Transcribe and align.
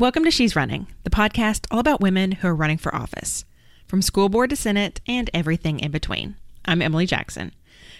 Welcome 0.00 0.24
to 0.24 0.30
She's 0.30 0.56
Running, 0.56 0.86
the 1.04 1.10
podcast 1.10 1.66
all 1.70 1.78
about 1.78 2.00
women 2.00 2.32
who 2.32 2.48
are 2.48 2.54
running 2.54 2.78
for 2.78 2.94
office, 2.94 3.44
from 3.86 4.00
school 4.00 4.30
board 4.30 4.48
to 4.48 4.56
Senate 4.56 4.98
and 5.06 5.28
everything 5.34 5.78
in 5.78 5.90
between. 5.90 6.36
I'm 6.64 6.80
Emily 6.80 7.04
Jackson. 7.04 7.52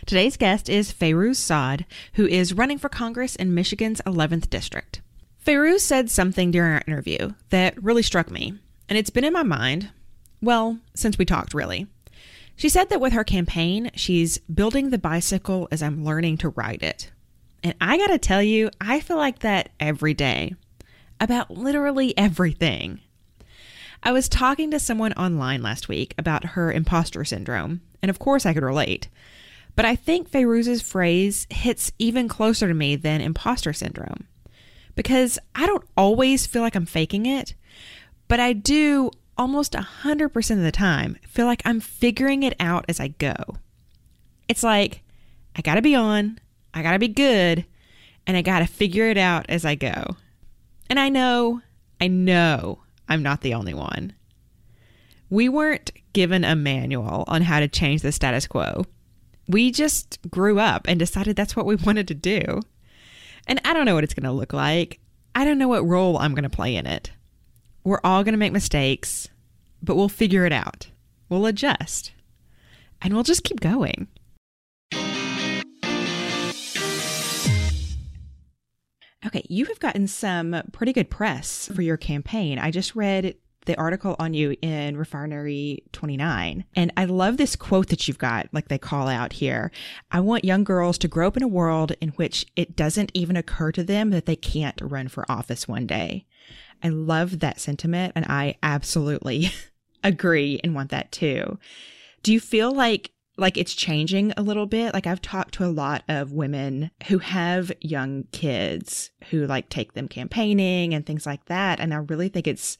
Today's 0.06 0.38
guest 0.38 0.70
is 0.70 0.94
Fayrouz 0.94 1.36
Saad, 1.36 1.84
who 2.14 2.26
is 2.26 2.54
running 2.54 2.78
for 2.78 2.88
Congress 2.88 3.36
in 3.36 3.52
Michigan's 3.52 4.00
11th 4.06 4.48
District. 4.48 5.02
Fayrouz 5.44 5.80
said 5.80 6.10
something 6.10 6.50
during 6.50 6.72
our 6.72 6.82
interview 6.86 7.34
that 7.50 7.82
really 7.82 8.02
struck 8.02 8.30
me, 8.30 8.54
and 8.88 8.96
it's 8.96 9.10
been 9.10 9.22
in 9.22 9.34
my 9.34 9.42
mind, 9.42 9.90
well, 10.40 10.78
since 10.94 11.18
we 11.18 11.26
talked, 11.26 11.52
really. 11.52 11.86
She 12.56 12.70
said 12.70 12.88
that 12.88 13.02
with 13.02 13.12
her 13.12 13.24
campaign, 13.24 13.90
she's 13.94 14.38
building 14.38 14.88
the 14.88 14.96
bicycle 14.96 15.68
as 15.70 15.82
I'm 15.82 16.02
learning 16.02 16.38
to 16.38 16.48
ride 16.48 16.82
it. 16.82 17.10
And 17.62 17.74
I 17.78 17.98
gotta 17.98 18.18
tell 18.18 18.42
you, 18.42 18.70
I 18.80 19.00
feel 19.00 19.18
like 19.18 19.40
that 19.40 19.68
every 19.78 20.14
day 20.14 20.54
about 21.20 21.50
literally 21.50 22.16
everything. 22.16 23.00
I 24.02 24.12
was 24.12 24.28
talking 24.28 24.70
to 24.70 24.80
someone 24.80 25.12
online 25.12 25.62
last 25.62 25.88
week 25.88 26.14
about 26.16 26.44
her 26.44 26.72
imposter 26.72 27.24
syndrome, 27.24 27.82
and 28.02 28.08
of 28.08 28.18
course 28.18 28.46
I 28.46 28.54
could 28.54 28.62
relate. 28.62 29.08
But 29.76 29.84
I 29.84 29.94
think 29.94 30.28
Fayrouz's 30.28 30.82
phrase 30.82 31.46
hits 31.50 31.92
even 31.98 32.28
closer 32.28 32.66
to 32.66 32.74
me 32.74 32.96
than 32.96 33.20
imposter 33.20 33.72
syndrome. 33.72 34.26
Because 34.94 35.38
I 35.54 35.66
don't 35.66 35.84
always 35.96 36.46
feel 36.46 36.62
like 36.62 36.74
I'm 36.74 36.86
faking 36.86 37.26
it, 37.26 37.54
but 38.26 38.40
I 38.40 38.52
do 38.52 39.10
almost 39.36 39.72
100% 39.72 40.50
of 40.50 40.62
the 40.62 40.72
time 40.72 41.16
feel 41.26 41.46
like 41.46 41.62
I'm 41.64 41.80
figuring 41.80 42.42
it 42.42 42.54
out 42.58 42.84
as 42.88 43.00
I 43.00 43.08
go. 43.08 43.34
It's 44.48 44.62
like, 44.62 45.02
I 45.56 45.62
gotta 45.62 45.82
be 45.82 45.94
on, 45.94 46.38
I 46.74 46.82
gotta 46.82 46.98
be 46.98 47.08
good, 47.08 47.64
and 48.26 48.36
I 48.36 48.42
gotta 48.42 48.66
figure 48.66 49.06
it 49.06 49.18
out 49.18 49.46
as 49.48 49.64
I 49.64 49.74
go. 49.74 50.16
And 50.90 50.98
I 50.98 51.08
know, 51.08 51.62
I 52.00 52.08
know 52.08 52.80
I'm 53.08 53.22
not 53.22 53.42
the 53.42 53.54
only 53.54 53.74
one. 53.74 54.12
We 55.30 55.48
weren't 55.48 55.92
given 56.12 56.42
a 56.44 56.56
manual 56.56 57.22
on 57.28 57.42
how 57.42 57.60
to 57.60 57.68
change 57.68 58.02
the 58.02 58.10
status 58.10 58.48
quo. 58.48 58.84
We 59.46 59.70
just 59.70 60.18
grew 60.28 60.58
up 60.58 60.86
and 60.88 60.98
decided 60.98 61.36
that's 61.36 61.54
what 61.54 61.64
we 61.64 61.74
wanted 61.86 62.08
to 62.08 62.14
do. 62.14 62.60
And 63.46 63.60
I 63.64 63.72
don't 63.72 63.86
know 63.86 63.94
what 63.94 64.02
it's 64.02 64.14
going 64.14 64.24
to 64.24 64.32
look 64.32 64.52
like. 64.52 64.98
I 65.32 65.44
don't 65.44 65.58
know 65.58 65.68
what 65.68 65.86
role 65.86 66.18
I'm 66.18 66.34
going 66.34 66.42
to 66.42 66.50
play 66.50 66.74
in 66.74 66.88
it. 66.88 67.12
We're 67.84 68.00
all 68.02 68.24
going 68.24 68.32
to 68.32 68.38
make 68.38 68.52
mistakes, 68.52 69.28
but 69.80 69.94
we'll 69.94 70.08
figure 70.08 70.44
it 70.44 70.52
out. 70.52 70.88
We'll 71.28 71.46
adjust. 71.46 72.10
And 73.00 73.14
we'll 73.14 73.22
just 73.22 73.44
keep 73.44 73.60
going. 73.60 74.08
Okay, 79.24 79.44
you 79.48 79.66
have 79.66 79.80
gotten 79.80 80.06
some 80.06 80.62
pretty 80.72 80.92
good 80.92 81.10
press 81.10 81.64
mm-hmm. 81.64 81.74
for 81.74 81.82
your 81.82 81.96
campaign. 81.96 82.58
I 82.58 82.70
just 82.70 82.96
read 82.96 83.36
the 83.66 83.78
article 83.78 84.16
on 84.18 84.32
you 84.32 84.56
in 84.62 84.96
Refinery 84.96 85.84
29. 85.92 86.64
And 86.74 86.92
I 86.96 87.04
love 87.04 87.36
this 87.36 87.56
quote 87.56 87.88
that 87.88 88.08
you've 88.08 88.18
got, 88.18 88.48
like 88.52 88.68
they 88.68 88.78
call 88.78 89.06
out 89.06 89.34
here. 89.34 89.70
I 90.10 90.20
want 90.20 90.44
young 90.44 90.64
girls 90.64 90.96
to 90.98 91.08
grow 91.08 91.26
up 91.26 91.36
in 91.36 91.42
a 91.42 91.48
world 91.48 91.92
in 92.00 92.08
which 92.10 92.46
it 92.56 92.74
doesn't 92.74 93.10
even 93.12 93.36
occur 93.36 93.70
to 93.72 93.84
them 93.84 94.10
that 94.10 94.24
they 94.24 94.36
can't 94.36 94.80
run 94.80 95.08
for 95.08 95.30
office 95.30 95.68
one 95.68 95.86
day. 95.86 96.24
I 96.82 96.88
love 96.88 97.40
that 97.40 97.60
sentiment 97.60 98.14
and 98.16 98.24
I 98.24 98.56
absolutely 98.62 99.52
agree 100.04 100.58
and 100.64 100.74
want 100.74 100.90
that 100.90 101.12
too. 101.12 101.58
Do 102.22 102.32
you 102.32 102.40
feel 102.40 102.72
like 102.72 103.12
like 103.40 103.56
it's 103.56 103.74
changing 103.74 104.32
a 104.36 104.42
little 104.42 104.66
bit. 104.66 104.94
Like 104.94 105.06
I've 105.06 105.22
talked 105.22 105.54
to 105.54 105.64
a 105.64 105.72
lot 105.72 106.04
of 106.08 106.32
women 106.32 106.90
who 107.08 107.18
have 107.18 107.72
young 107.80 108.24
kids 108.32 109.10
who 109.30 109.46
like 109.46 109.68
take 109.68 109.94
them 109.94 110.08
campaigning 110.08 110.94
and 110.94 111.04
things 111.04 111.26
like 111.26 111.46
that. 111.46 111.80
And 111.80 111.92
I 111.94 111.98
really 111.98 112.28
think 112.28 112.46
it's, 112.46 112.78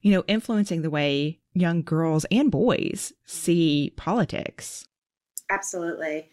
you 0.00 0.12
know, 0.12 0.24
influencing 0.26 0.82
the 0.82 0.90
way 0.90 1.40
young 1.54 1.82
girls 1.82 2.26
and 2.30 2.50
boys 2.50 3.12
see 3.24 3.92
politics. 3.96 4.86
Absolutely. 5.48 6.28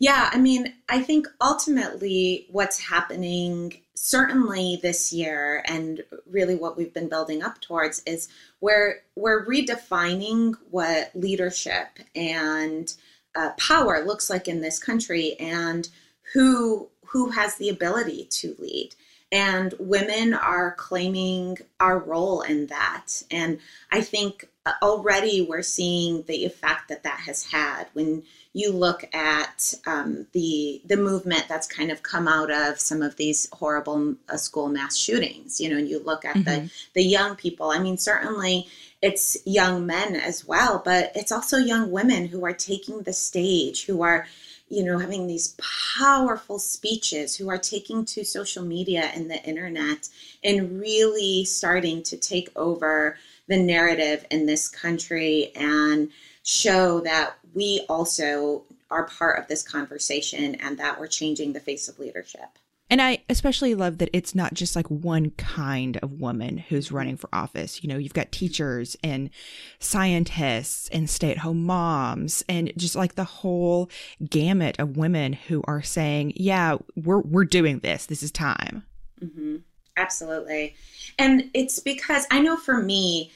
Yeah, 0.00 0.28
I 0.32 0.38
mean, 0.38 0.74
I 0.88 1.00
think 1.00 1.28
ultimately 1.40 2.48
what's 2.50 2.80
happening, 2.80 3.74
certainly 3.94 4.80
this 4.82 5.12
year, 5.12 5.64
and 5.66 6.02
really 6.28 6.56
what 6.56 6.76
we've 6.76 6.92
been 6.92 7.08
building 7.08 7.42
up 7.42 7.60
towards, 7.60 8.02
is 8.04 8.28
where 8.58 9.02
we're 9.14 9.46
redefining 9.46 10.54
what 10.70 11.12
leadership 11.14 12.00
and 12.14 12.92
uh, 13.34 13.50
power 13.58 14.04
looks 14.04 14.30
like 14.30 14.48
in 14.48 14.60
this 14.60 14.78
country 14.78 15.36
and 15.38 15.88
who 16.32 16.88
who 17.06 17.30
has 17.30 17.56
the 17.56 17.68
ability 17.68 18.26
to 18.28 18.56
lead. 18.58 18.90
And 19.30 19.74
women 19.78 20.34
are 20.34 20.74
claiming 20.74 21.58
our 21.80 21.98
role 21.98 22.42
in 22.42 22.66
that. 22.68 23.22
And 23.30 23.58
i 23.90 24.00
think 24.00 24.48
already 24.82 25.42
we're 25.42 25.62
seeing 25.62 26.22
the 26.22 26.44
effect 26.44 26.88
that 26.88 27.02
that 27.02 27.20
has 27.20 27.44
had. 27.44 27.86
When 27.92 28.22
you 28.54 28.70
look 28.70 29.04
at 29.12 29.74
um, 29.86 30.26
the 30.32 30.80
the 30.86 30.96
movement 30.96 31.44
that's 31.48 31.66
kind 31.66 31.90
of 31.90 32.02
come 32.02 32.26
out 32.26 32.50
of 32.50 32.80
some 32.80 33.02
of 33.02 33.16
these 33.16 33.48
horrible 33.52 34.14
uh, 34.28 34.36
school 34.36 34.68
mass 34.68 34.96
shootings 34.96 35.60
you 35.60 35.68
know 35.68 35.76
and 35.76 35.88
you 35.88 35.98
look 35.98 36.24
at 36.24 36.36
mm-hmm. 36.36 36.44
the 36.44 36.70
the 36.94 37.02
young 37.02 37.34
people 37.34 37.70
i 37.70 37.78
mean 37.78 37.98
certainly 37.98 38.66
it's 39.04 39.36
young 39.44 39.84
men 39.84 40.16
as 40.16 40.46
well, 40.46 40.80
but 40.82 41.12
it's 41.14 41.30
also 41.30 41.58
young 41.58 41.90
women 41.90 42.24
who 42.24 42.42
are 42.46 42.54
taking 42.54 43.02
the 43.02 43.12
stage, 43.12 43.84
who 43.84 44.00
are, 44.00 44.26
you 44.70 44.82
know, 44.82 44.96
having 44.96 45.26
these 45.26 45.54
powerful 45.98 46.58
speeches, 46.58 47.36
who 47.36 47.50
are 47.50 47.58
taking 47.58 48.06
to 48.06 48.24
social 48.24 48.64
media 48.64 49.10
and 49.14 49.30
the 49.30 49.44
internet 49.44 50.08
and 50.42 50.80
really 50.80 51.44
starting 51.44 52.02
to 52.02 52.16
take 52.16 52.48
over 52.56 53.18
the 53.46 53.62
narrative 53.62 54.24
in 54.30 54.46
this 54.46 54.70
country 54.70 55.52
and 55.54 56.08
show 56.42 57.00
that 57.00 57.34
we 57.52 57.84
also 57.90 58.62
are 58.90 59.04
part 59.04 59.38
of 59.38 59.48
this 59.48 59.62
conversation 59.62 60.54
and 60.54 60.78
that 60.78 60.98
we're 60.98 61.06
changing 61.06 61.52
the 61.52 61.60
face 61.60 61.88
of 61.88 61.98
leadership. 61.98 62.58
And 62.90 63.00
I 63.00 63.24
especially 63.30 63.74
love 63.74 63.98
that 63.98 64.10
it's 64.12 64.34
not 64.34 64.52
just 64.52 64.76
like 64.76 64.88
one 64.88 65.30
kind 65.30 65.96
of 66.02 66.20
woman 66.20 66.58
who's 66.58 66.92
running 66.92 67.16
for 67.16 67.28
office. 67.32 67.82
You 67.82 67.88
know, 67.88 67.96
you've 67.96 68.14
got 68.14 68.30
teachers 68.30 68.96
and 69.02 69.30
scientists 69.78 70.88
and 70.90 71.08
stay 71.08 71.30
at 71.30 71.38
home 71.38 71.64
moms 71.64 72.44
and 72.48 72.72
just 72.76 72.94
like 72.94 73.14
the 73.14 73.24
whole 73.24 73.88
gamut 74.28 74.78
of 74.78 74.96
women 74.96 75.32
who 75.32 75.62
are 75.66 75.82
saying, 75.82 76.34
yeah, 76.36 76.76
we're, 76.94 77.20
we're 77.20 77.44
doing 77.44 77.78
this. 77.78 78.06
This 78.06 78.22
is 78.22 78.30
time. 78.30 78.84
Mm-hmm. 79.20 79.56
Absolutely. 79.96 80.74
And 81.18 81.50
it's 81.54 81.78
because 81.78 82.26
I 82.30 82.40
know 82.40 82.56
for 82.56 82.82
me, 82.82 83.32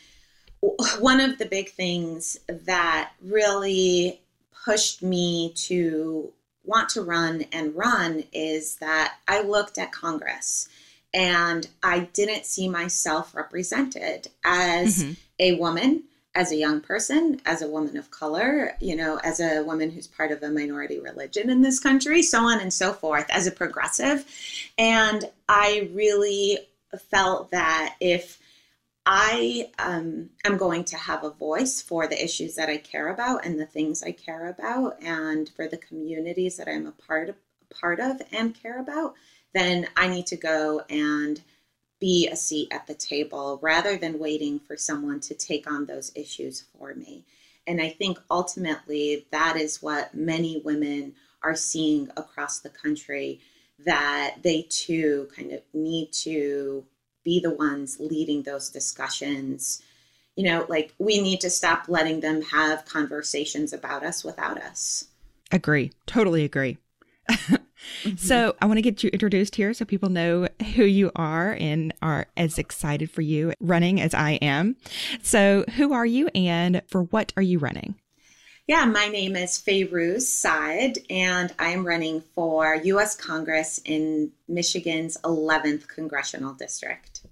one 0.98 1.20
of 1.20 1.38
the 1.38 1.46
big 1.46 1.70
things 1.70 2.36
that 2.48 3.12
really 3.22 4.20
pushed 4.64 5.02
me 5.02 5.52
to 5.54 6.32
want 6.68 6.90
to 6.90 7.02
run 7.02 7.46
and 7.50 7.74
run 7.74 8.24
is 8.32 8.76
that 8.76 9.16
I 9.26 9.40
looked 9.42 9.78
at 9.78 9.90
Congress 9.90 10.68
and 11.14 11.66
I 11.82 12.00
didn't 12.00 12.44
see 12.44 12.68
myself 12.68 13.34
represented 13.34 14.28
as 14.44 15.02
mm-hmm. 15.02 15.12
a 15.38 15.54
woman, 15.54 16.04
as 16.34 16.52
a 16.52 16.56
young 16.56 16.82
person, 16.82 17.40
as 17.46 17.62
a 17.62 17.68
woman 17.68 17.96
of 17.96 18.10
color, 18.10 18.76
you 18.80 18.94
know, 18.94 19.18
as 19.24 19.40
a 19.40 19.62
woman 19.64 19.90
who's 19.90 20.06
part 20.06 20.30
of 20.30 20.42
a 20.42 20.50
minority 20.50 21.00
religion 21.00 21.48
in 21.48 21.62
this 21.62 21.80
country, 21.80 22.22
so 22.22 22.42
on 22.42 22.60
and 22.60 22.72
so 22.72 22.92
forth, 22.92 23.26
as 23.30 23.46
a 23.46 23.50
progressive. 23.50 24.26
And 24.76 25.24
I 25.48 25.88
really 25.94 26.58
felt 27.10 27.50
that 27.50 27.96
if 27.98 28.38
I 29.10 29.70
um, 29.78 30.28
am 30.44 30.58
going 30.58 30.84
to 30.84 30.98
have 30.98 31.24
a 31.24 31.30
voice 31.30 31.80
for 31.80 32.06
the 32.06 32.22
issues 32.22 32.56
that 32.56 32.68
I 32.68 32.76
care 32.76 33.08
about 33.08 33.46
and 33.46 33.58
the 33.58 33.64
things 33.64 34.02
I 34.02 34.12
care 34.12 34.48
about, 34.50 35.02
and 35.02 35.48
for 35.48 35.66
the 35.66 35.78
communities 35.78 36.58
that 36.58 36.68
I'm 36.68 36.86
a 36.86 36.92
part 36.92 37.30
of, 37.30 37.36
part 37.70 38.00
of 38.00 38.20
and 38.32 38.54
care 38.54 38.78
about. 38.78 39.14
Then 39.54 39.86
I 39.96 40.08
need 40.08 40.26
to 40.26 40.36
go 40.36 40.82
and 40.90 41.40
be 41.98 42.28
a 42.28 42.36
seat 42.36 42.68
at 42.70 42.86
the 42.86 42.92
table 42.92 43.58
rather 43.62 43.96
than 43.96 44.18
waiting 44.18 44.58
for 44.58 44.76
someone 44.76 45.20
to 45.20 45.34
take 45.34 45.70
on 45.70 45.86
those 45.86 46.12
issues 46.14 46.66
for 46.76 46.94
me. 46.94 47.24
And 47.66 47.80
I 47.80 47.88
think 47.88 48.18
ultimately 48.30 49.26
that 49.32 49.56
is 49.56 49.80
what 49.80 50.14
many 50.14 50.60
women 50.62 51.14
are 51.42 51.56
seeing 51.56 52.10
across 52.18 52.60
the 52.60 52.68
country 52.68 53.40
that 53.86 54.34
they 54.42 54.66
too 54.68 55.30
kind 55.34 55.52
of 55.52 55.62
need 55.72 56.12
to 56.12 56.84
be 57.24 57.40
the 57.40 57.50
ones 57.50 57.98
leading 58.00 58.42
those 58.42 58.70
discussions. 58.70 59.82
You 60.36 60.44
know, 60.44 60.66
like 60.68 60.94
we 60.98 61.20
need 61.20 61.40
to 61.40 61.50
stop 61.50 61.88
letting 61.88 62.20
them 62.20 62.42
have 62.42 62.84
conversations 62.84 63.72
about 63.72 64.04
us 64.04 64.24
without 64.24 64.60
us. 64.62 65.06
Agree. 65.50 65.92
Totally 66.06 66.44
agree. 66.44 66.78
mm-hmm. 67.30 68.16
So, 68.16 68.54
I 68.60 68.66
want 68.66 68.78
to 68.78 68.82
get 68.82 69.02
you 69.02 69.10
introduced 69.10 69.56
here 69.56 69.74
so 69.74 69.84
people 69.84 70.08
know 70.08 70.48
who 70.74 70.84
you 70.84 71.10
are 71.16 71.56
and 71.58 71.92
are 72.00 72.26
as 72.36 72.58
excited 72.58 73.10
for 73.10 73.22
you 73.22 73.52
running 73.60 74.00
as 74.00 74.14
I 74.14 74.32
am. 74.32 74.76
So, 75.22 75.64
who 75.76 75.92
are 75.92 76.06
you 76.06 76.28
and 76.34 76.82
for 76.88 77.02
what 77.04 77.32
are 77.36 77.42
you 77.42 77.58
running? 77.58 77.96
Yeah, 78.68 78.84
my 78.84 79.08
name 79.08 79.34
is 79.34 79.52
Fayrouz 79.52 80.26
Saad, 80.26 80.98
and 81.08 81.54
I 81.58 81.70
am 81.70 81.86
running 81.86 82.20
for 82.34 82.74
U.S. 82.74 83.16
Congress 83.16 83.80
in 83.82 84.30
Michigan's 84.46 85.16
11th 85.24 85.88
congressional 85.88 86.52
district. 86.52 87.22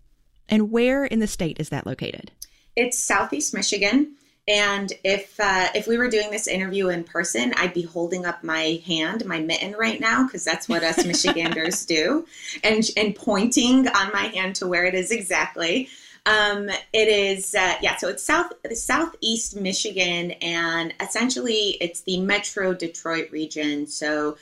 And 0.49 0.71
where 0.71 1.05
in 1.05 1.19
the 1.19 1.27
state 1.27 1.61
is 1.61 1.69
that 1.69 1.87
located? 1.87 2.31
It's 2.75 2.99
Southeast 2.99 3.53
Michigan. 3.53 4.15
And 4.49 4.95
if 5.05 5.39
uh, 5.39 5.69
if 5.75 5.87
we 5.87 5.99
were 5.99 6.09
doing 6.09 6.31
this 6.31 6.47
interview 6.47 6.89
in 6.89 7.05
person, 7.05 7.53
I'd 7.59 7.75
be 7.75 7.83
holding 7.83 8.25
up 8.25 8.43
my 8.43 8.81
hand, 8.87 9.27
my 9.27 9.39
mitten 9.39 9.75
right 9.79 10.01
now, 10.01 10.25
because 10.25 10.43
that's 10.43 10.71
what 10.71 10.83
us 10.85 11.05
Michiganders 11.05 11.85
do, 11.85 12.27
and 12.65 12.83
and 12.97 13.15
pointing 13.15 13.89
on 13.89 14.11
my 14.11 14.29
hand 14.33 14.57
to 14.57 14.67
where 14.67 14.87
it 14.87 14.95
is 14.95 15.11
exactly. 15.11 15.91
Um, 16.27 16.69
it 16.93 17.09
is 17.09 17.55
uh, 17.55 17.77
yeah, 17.81 17.97
so 17.97 18.09
it's 18.09 18.23
south 18.23 18.53
southeast 18.75 19.57
Michigan, 19.57 20.33
and 20.43 20.93
essentially 21.01 21.77
it's 21.81 22.01
the 22.03 22.21
Metro 22.21 22.75
Detroit 22.75 23.31
region. 23.31 23.87
So 23.87 24.37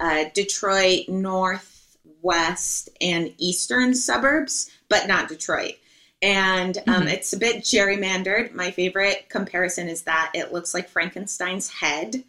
uh, 0.00 0.24
Detroit 0.34 1.08
northwest 1.08 2.90
and 3.00 3.32
eastern 3.38 3.94
suburbs, 3.94 4.70
but 4.88 5.08
not 5.08 5.28
Detroit 5.28 5.76
and 6.20 6.78
um, 6.78 6.94
mm-hmm. 6.94 7.08
it's 7.08 7.32
a 7.32 7.38
bit 7.38 7.62
gerrymandered. 7.62 8.52
My 8.52 8.70
favorite 8.70 9.28
comparison 9.28 9.88
is 9.88 10.02
that 10.02 10.32
it 10.34 10.52
looks 10.52 10.74
like 10.74 10.88
Frankenstein's 10.88 11.68
head. 11.70 12.24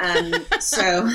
Um, 0.00 0.32
so, 0.60 1.10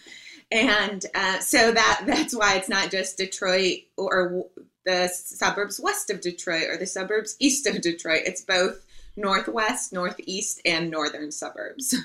and 0.52 1.04
uh, 1.14 1.38
so 1.40 1.72
that 1.72 2.02
that's 2.06 2.34
why 2.34 2.56
it's 2.56 2.68
not 2.68 2.90
just 2.90 3.16
Detroit 3.16 3.78
or 3.96 4.46
the 4.84 5.08
suburbs 5.08 5.80
west 5.80 6.10
of 6.10 6.20
Detroit 6.20 6.68
or 6.68 6.76
the 6.76 6.86
suburbs 6.86 7.36
east 7.38 7.66
of 7.66 7.80
Detroit. 7.80 8.22
It's 8.26 8.42
both 8.42 8.84
northwest, 9.16 9.92
northeast, 9.92 10.60
and 10.64 10.90
northern 10.90 11.30
suburbs. 11.30 11.94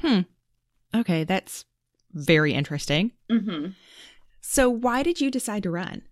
Hmm. 0.00 0.22
Okay, 0.94 1.24
that's 1.24 1.64
very 2.12 2.52
interesting. 2.52 3.12
Mm-hmm. 3.30 3.70
So, 4.42 4.68
why 4.68 5.02
did 5.02 5.20
you 5.20 5.30
decide 5.30 5.62
to 5.62 5.70
run? 5.70 6.02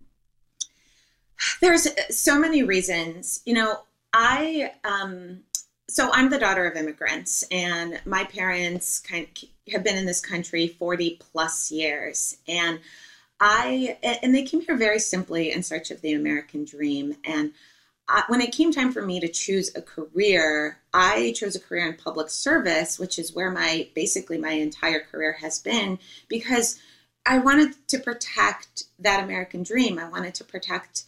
There's 1.61 1.87
so 2.09 2.39
many 2.39 2.63
reasons. 2.63 3.41
You 3.45 3.53
know, 3.53 3.79
I 4.13 4.71
um 4.83 5.41
so 5.89 6.09
I'm 6.11 6.29
the 6.29 6.39
daughter 6.39 6.65
of 6.65 6.77
immigrants 6.77 7.43
and 7.51 8.01
my 8.05 8.23
parents 8.23 8.99
kind 8.99 9.27
of 9.27 9.73
have 9.73 9.83
been 9.83 9.97
in 9.97 10.05
this 10.05 10.21
country 10.21 10.67
40 10.67 11.19
plus 11.19 11.71
years 11.71 12.37
and 12.47 12.79
I 13.39 13.97
and 14.03 14.33
they 14.33 14.43
came 14.43 14.61
here 14.61 14.77
very 14.77 14.99
simply 14.99 15.51
in 15.51 15.63
search 15.63 15.91
of 15.91 16.01
the 16.01 16.13
American 16.13 16.65
dream 16.65 17.17
and 17.23 17.53
I, 18.07 18.23
when 18.27 18.41
it 18.41 18.51
came 18.51 18.71
time 18.71 18.91
for 18.91 19.01
me 19.01 19.19
to 19.21 19.29
choose 19.29 19.73
a 19.75 19.81
career, 19.81 20.79
I 20.93 21.33
chose 21.37 21.55
a 21.55 21.59
career 21.59 21.87
in 21.87 21.95
public 21.95 22.29
service, 22.29 22.99
which 22.99 23.17
is 23.17 23.33
where 23.33 23.49
my 23.49 23.89
basically 23.95 24.37
my 24.37 24.51
entire 24.51 24.99
career 24.99 25.33
has 25.33 25.59
been 25.59 25.99
because 26.27 26.79
I 27.25 27.37
wanted 27.37 27.75
to 27.87 27.99
protect 27.99 28.83
that 28.99 29.23
American 29.23 29.63
dream. 29.63 29.97
I 29.97 30.09
wanted 30.09 30.35
to 30.35 30.43
protect 30.43 31.03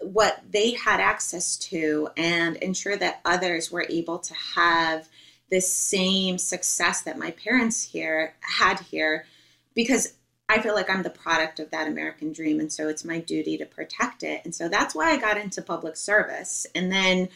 what 0.00 0.42
they 0.50 0.72
had 0.72 1.00
access 1.00 1.56
to 1.56 2.08
and 2.16 2.56
ensure 2.56 2.96
that 2.96 3.20
others 3.24 3.70
were 3.70 3.86
able 3.90 4.18
to 4.20 4.34
have 4.34 5.08
the 5.50 5.60
same 5.60 6.38
success 6.38 7.02
that 7.02 7.18
my 7.18 7.32
parents 7.32 7.82
here 7.82 8.34
had 8.40 8.80
here 8.80 9.26
because 9.74 10.14
I 10.48 10.60
feel 10.60 10.74
like 10.74 10.88
I'm 10.88 11.02
the 11.02 11.10
product 11.10 11.60
of 11.60 11.70
that 11.70 11.88
American 11.88 12.32
dream 12.32 12.58
and 12.58 12.72
so 12.72 12.88
it's 12.88 13.04
my 13.04 13.18
duty 13.18 13.58
to 13.58 13.66
protect 13.66 14.22
it. 14.22 14.40
And 14.44 14.54
so 14.54 14.68
that's 14.68 14.94
why 14.94 15.10
I 15.10 15.18
got 15.18 15.36
into 15.36 15.60
public 15.60 15.96
service. 15.96 16.66
And 16.74 16.90
then 16.90 17.28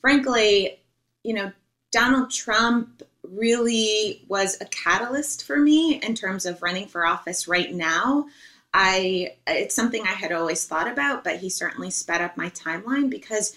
frankly, 0.00 0.80
you 1.22 1.34
know, 1.34 1.52
Donald 1.92 2.30
Trump 2.30 3.02
really 3.22 4.24
was 4.28 4.56
a 4.60 4.64
catalyst 4.66 5.44
for 5.44 5.56
me 5.58 6.00
in 6.02 6.14
terms 6.14 6.46
of 6.46 6.62
running 6.62 6.86
for 6.86 7.06
office 7.06 7.46
right 7.46 7.72
now. 7.72 8.26
I 8.72 9.34
it's 9.46 9.74
something 9.74 10.02
I 10.02 10.12
had 10.12 10.32
always 10.32 10.64
thought 10.64 10.90
about, 10.90 11.24
but 11.24 11.38
he 11.38 11.50
certainly 11.50 11.90
sped 11.90 12.20
up 12.20 12.36
my 12.36 12.50
timeline 12.50 13.10
because 13.10 13.56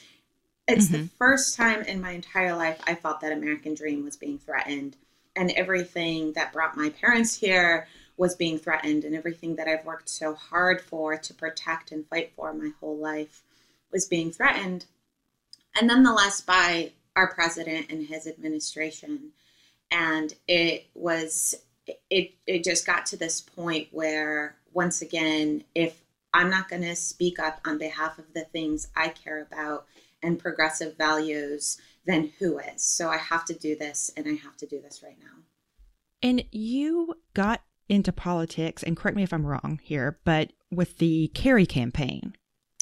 it's 0.68 0.88
mm-hmm. 0.88 1.04
the 1.04 1.10
first 1.18 1.56
time 1.56 1.81
in 1.84 2.01
my 2.01 2.12
entire 2.12 2.56
life 2.56 2.80
I 2.86 2.96
felt 2.96 3.22
that 3.22 3.31
American 3.31 3.75
dream 3.75 4.04
was 4.04 4.18
being 4.18 4.39
threatened 4.39 4.96
and 5.36 5.51
everything 5.51 6.34
that 6.34 6.54
brought 6.54 6.78
my 6.78 6.89
parents 6.89 7.36
here 7.36 7.88
was 8.18 8.36
being 8.36 8.60
threatened 8.60 9.04
and 9.04 9.15
everything 9.15 9.56
that 9.56 9.68
I've 9.68 9.86
worked 9.86 10.10
so 10.10 10.33
hard 10.33 10.81
for 10.81 11.18
to 11.18 11.33
protect 11.33 11.92
and 11.92 12.07
fight 12.07 12.31
for 12.36 12.54
my 12.54 12.71
whole 12.80 12.98
life 12.98 13.44
was 13.92 14.06
being 14.06 14.31
threatened. 14.31 14.86
And 15.75 15.88
nonetheless 15.88 16.42
by 16.42 16.92
our 17.15 17.33
president 17.33 17.88
and 17.89 18.07
his 18.07 18.27
administration. 18.27 19.31
And 19.92 20.33
it 20.48 20.88
was 20.94 21.56
it 22.10 22.33
it 22.48 22.63
just 22.63 22.86
got 22.86 23.06
to 23.07 23.18
this 23.18 23.42
point 23.42 23.89
where 23.92 24.56
once 24.71 25.01
again, 25.01 25.63
if 25.75 26.01
I'm 26.33 26.50
not 26.50 26.69
going 26.69 26.81
to 26.81 26.95
speak 26.95 27.38
up 27.39 27.62
on 27.65 27.77
behalf 27.77 28.18
of 28.18 28.33
the 28.33 28.45
things 28.45 28.88
I 28.95 29.10
care 29.10 29.42
about 29.42 29.86
and 30.24 30.39
progressive 30.39 30.98
values, 30.98 31.77
then 32.06 32.31
who 32.39 32.57
is? 32.57 32.81
So 32.81 33.10
I 33.10 33.18
have 33.18 33.45
to 33.45 33.54
do 33.54 33.75
this 33.75 34.12
and 34.18 34.27
I 34.27 34.33
have 34.33 34.57
to 34.57 34.65
do 34.65 34.81
this 34.81 35.04
right 35.04 35.18
now. 35.19 35.44
And 36.24 36.44
you 36.51 37.15
got 37.33 37.62
into 37.94 38.12
politics, 38.12 38.84
and 38.84 38.98
correct 38.98 39.18
me 39.18 39.24
if 39.24 39.34
I'm 39.34 39.45
wrong 39.45 39.80
here, 39.84 40.19
but 40.25 40.51
with 40.72 40.98
the 40.98 41.30
Kerry 41.34 41.66
campaign. 41.66 42.36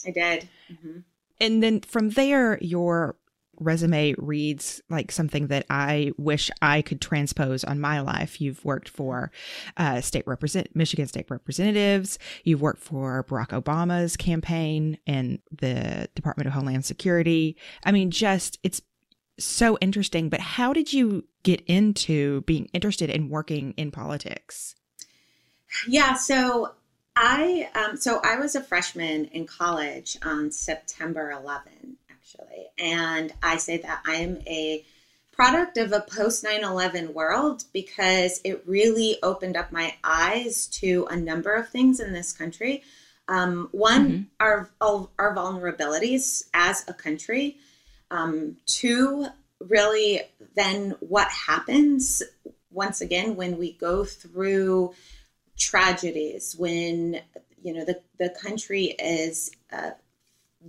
I 0.05 0.11
did. 0.11 0.49
Mm-hmm. 0.71 0.99
And 1.39 1.63
then 1.63 1.81
from 1.81 2.11
there, 2.11 2.57
your 2.61 3.15
resume 3.59 4.15
reads 4.17 4.81
like 4.89 5.11
something 5.11 5.47
that 5.47 5.65
I 5.69 6.11
wish 6.17 6.49
I 6.61 6.81
could 6.81 6.99
transpose 6.99 7.63
on 7.63 7.79
my 7.79 7.99
life. 7.99 8.41
You've 8.41 8.63
worked 8.65 8.89
for 8.89 9.31
uh, 9.77 10.01
state 10.01 10.25
represent 10.25 10.75
Michigan 10.75 11.07
state 11.07 11.29
representatives. 11.29 12.17
You've 12.43 12.61
worked 12.61 12.81
for 12.81 13.23
Barack 13.23 13.49
Obama's 13.49 14.17
campaign 14.17 14.97
and 15.05 15.39
the 15.51 16.09
Department 16.15 16.47
of 16.47 16.53
Homeland 16.53 16.85
Security. 16.85 17.55
I 17.85 17.91
mean, 17.91 18.11
just 18.11 18.59
it's 18.63 18.81
so 19.39 19.77
interesting. 19.79 20.29
But 20.29 20.39
how 20.39 20.73
did 20.73 20.91
you 20.91 21.25
get 21.43 21.61
into 21.67 22.41
being 22.41 22.65
interested 22.73 23.09
in 23.09 23.29
working 23.29 23.73
in 23.77 23.91
politics? 23.91 24.75
Yeah, 25.87 26.15
so 26.15 26.73
I 27.15 27.69
um, 27.75 27.97
so 27.97 28.21
I 28.23 28.37
was 28.37 28.55
a 28.55 28.61
freshman 28.61 29.25
in 29.25 29.45
college 29.45 30.17
on 30.23 30.51
September 30.51 31.31
11, 31.31 31.97
actually. 32.09 32.67
And 32.77 33.33
I 33.43 33.57
say 33.57 33.77
that 33.77 34.01
I'm 34.05 34.41
a 34.47 34.85
product 35.31 35.77
of 35.77 35.91
a 35.91 36.01
post 36.01 36.43
9 36.43 36.63
11 36.63 37.13
world 37.13 37.63
because 37.73 38.41
it 38.43 38.63
really 38.65 39.17
opened 39.23 39.57
up 39.57 39.71
my 39.71 39.93
eyes 40.03 40.67
to 40.67 41.07
a 41.09 41.15
number 41.15 41.53
of 41.53 41.69
things 41.69 41.99
in 41.99 42.13
this 42.13 42.31
country. 42.31 42.83
Um, 43.27 43.69
one, 43.71 44.11
mm-hmm. 44.11 44.23
our, 44.39 44.69
our 45.17 45.35
vulnerabilities 45.35 46.43
as 46.53 46.87
a 46.87 46.93
country. 46.93 47.57
Um, 48.09 48.57
two, 48.65 49.27
really, 49.59 50.21
then 50.55 50.95
what 50.99 51.29
happens 51.29 52.21
once 52.71 53.01
again 53.01 53.35
when 53.35 53.57
we 53.57 53.73
go 53.73 54.03
through 54.03 54.93
tragedies, 55.61 56.55
when 56.57 57.21
you 57.63 57.73
know 57.73 57.85
the, 57.85 58.01
the 58.17 58.29
country 58.29 58.95
is 58.99 59.51
uh, 59.71 59.91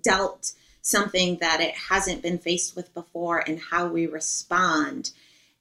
dealt 0.02 0.52
something 0.82 1.38
that 1.38 1.60
it 1.60 1.74
hasn't 1.74 2.22
been 2.22 2.38
faced 2.38 2.76
with 2.76 2.92
before 2.92 3.38
and 3.38 3.58
how 3.58 3.86
we 3.86 4.06
respond. 4.06 5.10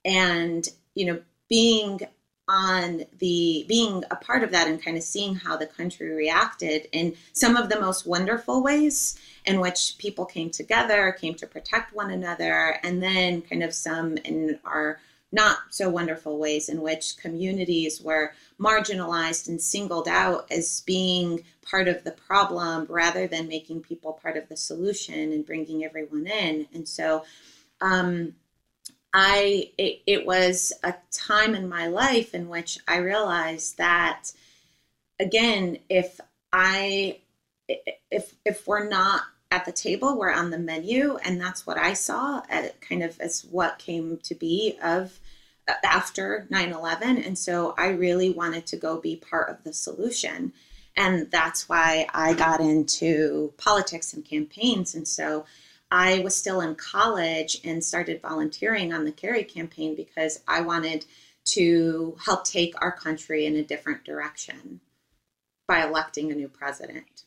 And 0.04 0.68
you 0.96 1.06
know 1.06 1.22
being 1.48 2.02
on 2.48 3.06
the 3.20 3.66
being 3.68 4.04
a 4.12 4.16
part 4.16 4.44
of 4.44 4.52
that 4.52 4.68
and 4.68 4.84
kind 4.84 4.98
of 4.98 5.04
seeing 5.04 5.36
how 5.36 5.56
the 5.56 5.66
country 5.66 6.10
reacted 6.10 6.88
in 6.92 7.16
some 7.32 7.56
of 7.56 7.70
the 7.70 7.80
most 7.80 8.06
wonderful 8.06 8.62
ways 8.62 9.18
in 9.46 9.62
which 9.62 9.96
people 9.98 10.26
came 10.26 10.50
together 10.50 11.16
came 11.20 11.34
to 11.34 11.48
protect 11.48 11.96
one 11.96 12.12
another 12.12 12.78
and 12.84 13.02
then 13.02 13.42
kind 13.42 13.64
of 13.64 13.74
some 13.74 14.18
in 14.18 14.60
our 14.66 15.00
not 15.32 15.58
so 15.70 15.90
wonderful 15.90 16.38
ways 16.38 16.70
in 16.70 16.82
which 16.82 17.18
communities 17.18 18.02
were 18.02 18.34
marginalized 18.60 19.48
and 19.48 19.62
singled 19.62 20.08
out 20.08 20.46
as 20.52 20.82
being 20.82 21.44
part 21.62 21.88
of 21.88 22.04
the 22.04 22.12
problem 22.12 22.86
rather 22.90 23.28
than 23.28 23.48
making 23.48 23.82
people 23.82 24.14
part 24.14 24.36
of 24.36 24.50
the 24.50 24.58
solution 24.58 25.32
and 25.32 25.46
bringing 25.46 25.84
everyone 25.86 26.28
in. 26.28 26.68
And 26.74 26.88
so, 26.88 27.24
um, 27.80 28.36
I 29.14 29.72
it, 29.78 30.02
it 30.08 30.26
was 30.26 30.72
a 30.84 30.94
time 31.12 31.54
in 31.54 31.68
my 31.68 31.88
life 31.88 32.34
in 32.34 32.48
which 32.48 32.80
I 32.88 32.98
realized 32.98 33.78
that 33.78 34.32
again, 35.20 35.80
if 35.90 36.20
I 36.54 37.20
if 38.10 38.34
if 38.46 38.68
we're 38.68 38.88
not 38.88 39.24
at 39.52 39.66
the 39.66 39.72
table, 39.74 40.18
we're 40.18 40.32
on 40.32 40.50
the 40.50 40.58
menu, 40.58 41.18
and 41.18 41.40
that's 41.40 41.68
what 41.68 41.78
I 41.78 41.94
saw 41.94 42.42
at 42.50 42.80
kind 42.80 43.04
of 43.04 43.20
as 43.20 43.46
what 43.52 43.78
came 43.78 44.18
to 44.24 44.34
be 44.34 44.78
of 44.82 45.20
uh, 45.68 45.74
after 45.84 46.48
9-11 46.50 47.26
and 47.26 47.38
so 47.38 47.76
i 47.78 47.90
really 47.90 48.32
wanted 48.32 48.66
to 48.66 48.76
go 48.76 49.00
be 49.00 49.16
part 49.16 49.48
of 49.48 49.64
the 49.64 49.72
solution. 49.72 50.52
And 50.98 51.30
that's 51.30 51.70
why 51.70 52.08
i 52.14 52.34
got 52.34 52.62
into 52.62 53.54
politics 53.58 54.14
and 54.14 54.26
campaigns 54.26 54.96
and 54.96 55.08
so 55.08 55.46
i 55.92 56.20
was 56.20 56.36
still 56.36 56.62
in 56.62 56.74
college 56.74 57.62
and 57.64 57.84
started 57.84 58.22
volunteering 58.22 58.92
on 58.92 59.06
the 59.06 59.12
kerry 59.12 59.44
campaign 59.44 59.96
because 59.96 60.42
i 60.48 60.62
wanted 60.62 61.06
to 61.44 62.18
help 62.26 62.44
take 62.44 62.74
our 62.82 62.92
country 62.92 63.46
in 63.46 63.56
a 63.56 63.64
different 63.64 64.04
direction 64.04 64.80
by 65.68 65.86
electing 65.86 66.32
a 66.32 66.36
new 66.36 66.48
president 66.48 67.26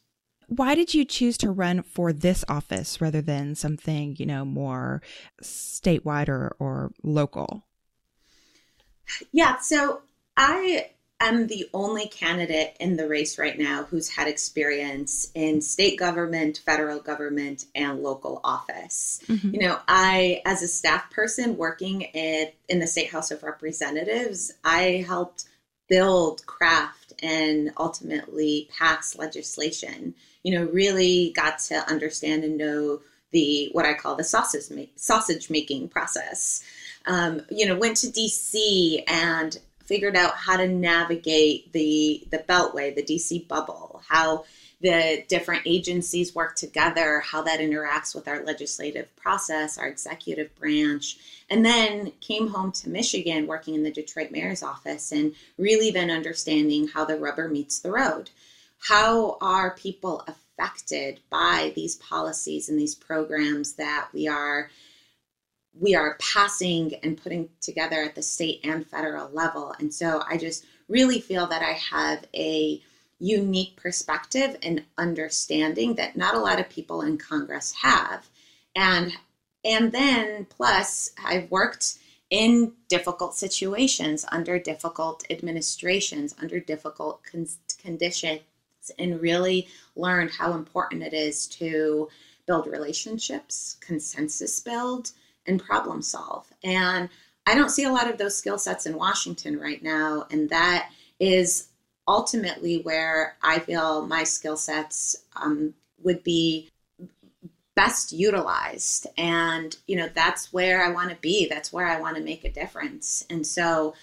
Why 0.49 0.75
did 0.75 0.95
you 0.95 1.05
choose 1.05 1.37
to 1.39 1.51
run 1.51 1.83
for 1.83 2.13
this 2.13 2.45
office 2.49 3.01
rather 3.01 3.23
than 3.23 3.55
something, 3.55 4.17
you 4.19 4.27
know, 4.27 4.45
more 4.45 5.03
statewide 5.43 6.29
or, 6.29 6.57
or 6.59 6.93
local? 7.03 7.67
Yeah, 9.33 9.59
so 9.59 10.03
I 10.37 10.91
am 11.21 11.47
the 11.47 11.69
only 11.73 12.09
candidate 12.09 12.77
in 12.81 12.97
the 12.97 13.09
race 13.09 13.39
right 13.39 13.59
now 13.59 13.85
who's 13.85 14.09
had 14.09 14.29
experience 14.29 15.31
in 15.35 15.61
state 15.61 15.99
government, 15.99 16.61
federal 16.65 17.01
government, 17.01 17.67
and 17.75 18.03
local 18.03 18.41
office. 18.45 19.21
Mm-hmm. 19.27 19.55
You 19.55 19.61
know, 19.61 19.79
I, 19.89 20.43
as 20.45 20.63
a 20.63 20.69
staff 20.69 21.11
person 21.11 21.57
working 21.57 22.03
in, 22.03 22.49
in 22.69 22.79
the 22.79 22.87
State 22.87 23.11
House 23.11 23.31
of 23.31 23.43
Representatives, 23.43 24.53
I 24.65 25.05
helped 25.07 25.45
build, 25.89 26.45
craft, 26.47 27.13
and 27.23 27.73
ultimately 27.79 28.69
pass 28.77 29.17
legislation. 29.17 30.15
You 30.45 30.55
know, 30.59 30.67
really 30.67 31.33
got 31.35 31.59
to 31.71 31.75
understand 31.91 32.45
and 32.45 32.57
know 32.57 33.01
the 33.33 33.69
what 33.73 33.85
I 33.85 33.95
call 33.95 34.15
the 34.15 34.25
sausage 34.25 34.89
sausage 34.97 35.51
making 35.51 35.89
process. 35.89 36.63
Um, 37.07 37.43
you 37.51 37.67
know, 37.67 37.77
went 37.77 37.99
to 37.99 38.07
DC 38.07 39.03
and 39.09 39.59
figured 39.85 40.17
out 40.17 40.37
how 40.37 40.57
to 40.57 40.69
navigate 40.69 41.73
the 41.73 42.27
the 42.31 42.39
beltway, 42.39 42.95
the 42.95 43.03
DC 43.03 43.47
bubble, 43.49 44.03
how 44.09 44.45
the 44.81 45.25
different 45.29 45.63
agencies 45.67 46.35
work 46.35 46.57
together, 46.57 47.21
how 47.21 47.43
that 47.43 47.61
interacts 47.61 48.15
with 48.15 48.29
our 48.29 48.45
legislative 48.45 49.15
process, 49.17 49.79
our 49.79 49.87
executive 49.87 50.55
branch, 50.57 51.17
and 51.49 51.65
then 51.65 52.13
came 52.21 52.49
home 52.49 52.71
to 52.71 52.89
Michigan 52.91 53.47
working 53.47 53.75
in 53.75 53.83
the 53.83 53.91
Detroit 53.91 54.31
mayor's 54.31 54.63
office 54.63 55.11
and 55.11 55.35
really 55.57 55.91
then 55.91 56.11
understanding 56.11 56.89
how 56.89 57.05
the 57.05 57.19
rubber 57.19 57.49
meets 57.49 57.79
the 57.79 57.91
road. 57.91 58.31
How 58.87 59.39
are 59.41 59.75
people 59.77 60.23
affected 60.27 61.21
by 61.31 61.73
these 61.75 61.97
policies 61.97 62.69
and 62.69 62.79
these 62.79 62.95
programs 62.95 63.75
that 63.75 64.09
we 64.13 64.29
are 64.29 64.71
we 65.81 65.95
are 65.95 66.19
passing 66.21 66.95
and 67.03 67.17
putting 67.17 67.49
together 67.63 68.03
at 68.03 68.15
the 68.15 68.23
state 68.23 68.61
and 68.63 68.87
federal 68.87 69.29
level. 69.31 69.75
And 69.79 69.93
so 69.93 70.23
I 70.29 70.37
just 70.37 70.67
really 70.89 71.21
feel 71.21 71.47
that 71.49 71.63
I 71.63 71.73
have 71.73 72.27
a 72.35 72.81
unique 73.19 73.75
perspective 73.77 74.57
and 74.63 74.85
understanding 74.99 75.95
that 75.95 76.17
not 76.17 76.35
a 76.35 76.41
lot 76.41 76.61
of 76.61 76.69
people 76.69 77.01
in 77.01 77.17
Congress 77.17 77.73
have. 77.73 78.29
And 78.77 79.13
and 79.65 79.93
then 79.93 80.47
plus 80.51 81.11
I've 81.25 81.51
worked 81.51 81.99
in 82.29 82.75
difficult 82.89 83.35
situations 83.35 84.27
under 84.31 84.59
difficult 84.59 85.25
administrations, 85.31 86.35
under 86.39 86.61
difficult 86.61 87.23
con- 87.25 87.49
conditions 87.79 88.41
and 88.99 89.21
really 89.21 89.69
learned 89.97 90.31
how 90.31 90.53
important 90.53 91.03
it 91.03 91.13
is 91.13 91.47
to 91.49 92.09
build 92.47 92.67
relationships, 92.67 93.77
consensus 93.81 94.61
build, 94.61 95.13
and 95.47 95.63
problem 95.63 96.03
solve. 96.03 96.47
And 96.63 97.09
I 97.47 97.55
don't 97.55 97.71
see 97.71 97.85
a 97.85 97.93
lot 97.93 98.11
of 98.11 98.19
those 98.19 98.37
skill 98.37 98.59
sets 98.59 98.87
in 98.87 98.97
Washington 98.97 99.59
right 99.59 99.83
now. 99.83 100.27
And 100.31 100.49
that 100.51 100.91
is 101.21 101.69
ultimately 102.07 102.81
where 102.83 103.37
I 103.43 103.59
feel 103.59 104.07
my 104.07 104.25
skill 104.25 104.57
sets 104.57 105.17
um, 105.37 105.75
would 106.03 106.23
be 106.23 106.71
best 107.75 108.13
utilized. 108.13 109.07
And, 109.19 109.77
you 109.87 109.97
know, 109.97 110.09
that's 110.15 110.53
where 110.53 110.85
I 110.85 110.91
want 110.91 111.11
to 111.11 111.17
be. 111.17 111.47
That's 111.49 111.73
where 111.73 111.87
I 111.87 112.01
want 112.01 112.17
to 112.17 112.23
make 112.23 112.45
a 112.45 112.53
difference. 112.53 113.27
And 113.29 113.47
so 113.47 113.95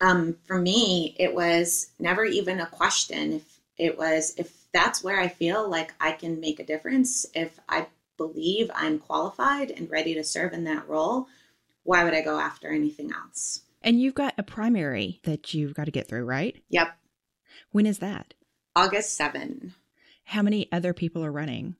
um, 0.00 0.36
for 0.46 0.58
me, 0.58 1.16
it 1.18 1.34
was 1.34 1.90
never 1.98 2.24
even 2.24 2.60
a 2.60 2.66
question. 2.66 3.32
If 3.32 3.57
it 3.78 3.96
was, 3.96 4.34
if 4.36 4.52
that's 4.72 5.02
where 5.02 5.18
I 5.18 5.28
feel 5.28 5.68
like 5.68 5.94
I 6.00 6.12
can 6.12 6.40
make 6.40 6.60
a 6.60 6.66
difference, 6.66 7.26
if 7.34 7.58
I 7.68 7.86
believe 8.16 8.70
I'm 8.74 8.98
qualified 8.98 9.70
and 9.70 9.90
ready 9.90 10.14
to 10.14 10.24
serve 10.24 10.52
in 10.52 10.64
that 10.64 10.88
role, 10.88 11.28
why 11.84 12.04
would 12.04 12.14
I 12.14 12.20
go 12.20 12.38
after 12.38 12.68
anything 12.68 13.12
else? 13.12 13.62
And 13.82 14.00
you've 14.00 14.14
got 14.14 14.34
a 14.36 14.42
primary 14.42 15.20
that 15.24 15.54
you've 15.54 15.74
got 15.74 15.84
to 15.84 15.90
get 15.90 16.08
through, 16.08 16.24
right? 16.24 16.60
Yep. 16.68 16.96
When 17.70 17.86
is 17.86 17.98
that? 18.00 18.34
August 18.74 19.16
7. 19.16 19.74
How 20.24 20.42
many 20.42 20.70
other 20.72 20.92
people 20.92 21.24
are 21.24 21.32
running? 21.32 21.76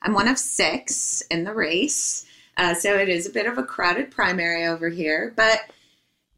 I'm 0.00 0.14
one 0.14 0.28
of 0.28 0.38
six 0.38 1.22
in 1.30 1.44
the 1.44 1.54
race. 1.54 2.26
Uh, 2.56 2.74
so 2.74 2.96
it 2.96 3.08
is 3.08 3.26
a 3.26 3.30
bit 3.30 3.46
of 3.46 3.58
a 3.58 3.62
crowded 3.62 4.10
primary 4.10 4.66
over 4.66 4.88
here, 4.88 5.32
but 5.36 5.60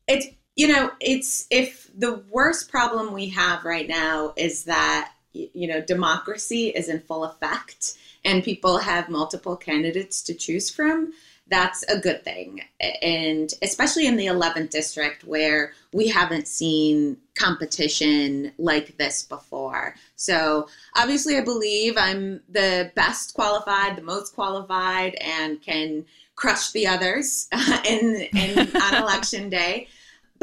it's, 0.07 0.27
you 0.57 0.69
know, 0.69 0.93
it's 1.01 1.47
if 1.51 1.91
the 1.97 2.23
worst 2.31 2.71
problem 2.71 3.13
we 3.13 3.29
have 3.31 3.65
right 3.65 3.89
now 3.89 4.33
is 4.37 4.65
that, 4.65 5.13
you 5.33 5.67
know, 5.67 5.81
democracy 5.81 6.69
is 6.69 6.89
in 6.89 7.01
full 7.01 7.25
effect 7.25 7.97
and 8.25 8.45
people 8.45 8.79
have 8.79 9.09
multiple 9.09 9.57
candidates 9.57 10.23
to 10.23 10.35
choose 10.35 10.71
from, 10.71 11.13
that's 11.49 11.83
a 11.85 11.99
good 11.99 12.25
thing. 12.25 12.63
And 13.03 13.53
especially 13.63 14.07
in 14.07 14.17
the 14.17 14.27
11th 14.27 14.71
district 14.71 15.25
where 15.25 15.73
we 15.93 16.09
haven't 16.09 16.49
seen 16.49 17.19
competition 17.35 18.53
like 18.57 18.97
this 18.97 19.25
before. 19.25 19.95
So 20.17 20.69
obviously, 20.97 21.37
I 21.37 21.43
believe 21.43 21.97
I'm 21.99 22.41
the 22.49 22.93
best 22.95 23.35
qualified, 23.35 23.97
the 23.97 24.03
most 24.03 24.35
qualified, 24.35 25.17
and 25.17 25.61
can 25.61 26.07
crush 26.35 26.73
the 26.73 26.87
others 26.87 27.49
in, 27.87 28.27
in 28.35 28.77
on 28.77 28.95
election 29.03 29.51
day. 29.51 29.89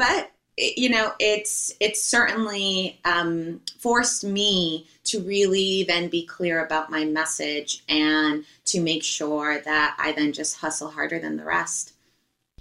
But 0.02 0.32
you 0.58 0.88
know, 0.88 1.12
it's 1.20 1.72
it's 1.78 2.02
certainly 2.02 2.98
um, 3.04 3.60
forced 3.78 4.24
me 4.24 4.88
to 5.04 5.20
really 5.20 5.84
then 5.84 6.08
be 6.08 6.26
clear 6.26 6.64
about 6.64 6.90
my 6.90 7.04
message 7.04 7.84
and 7.88 8.44
to 8.64 8.80
make 8.80 9.04
sure 9.04 9.60
that 9.60 9.96
I 10.00 10.10
then 10.10 10.32
just 10.32 10.56
hustle 10.56 10.90
harder 10.90 11.20
than 11.20 11.36
the 11.36 11.44
rest. 11.44 11.92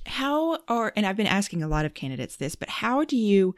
How 0.05 0.59
are 0.67 0.93
and 0.95 1.03
I've 1.03 1.17
been 1.17 1.25
asking 1.25 1.63
a 1.63 1.67
lot 1.67 1.85
of 1.85 1.95
candidates 1.95 2.35
this, 2.35 2.53
but 2.53 2.69
how 2.69 3.05
do 3.05 3.17
you 3.17 3.55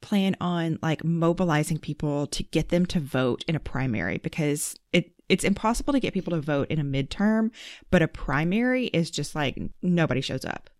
plan 0.00 0.36
on 0.40 0.78
like 0.80 1.02
mobilizing 1.02 1.78
people 1.78 2.28
to 2.28 2.44
get 2.44 2.68
them 2.68 2.86
to 2.86 3.00
vote 3.00 3.44
in 3.48 3.56
a 3.56 3.60
primary 3.60 4.18
because 4.18 4.78
it 4.92 5.10
it's 5.28 5.42
impossible 5.42 5.92
to 5.92 5.98
get 5.98 6.14
people 6.14 6.30
to 6.30 6.40
vote 6.40 6.68
in 6.70 6.78
a 6.78 6.84
midterm, 6.84 7.50
but 7.90 8.00
a 8.00 8.06
primary 8.06 8.86
is 8.86 9.10
just 9.10 9.34
like 9.34 9.60
nobody 9.82 10.20
shows 10.20 10.44
up 10.44 10.70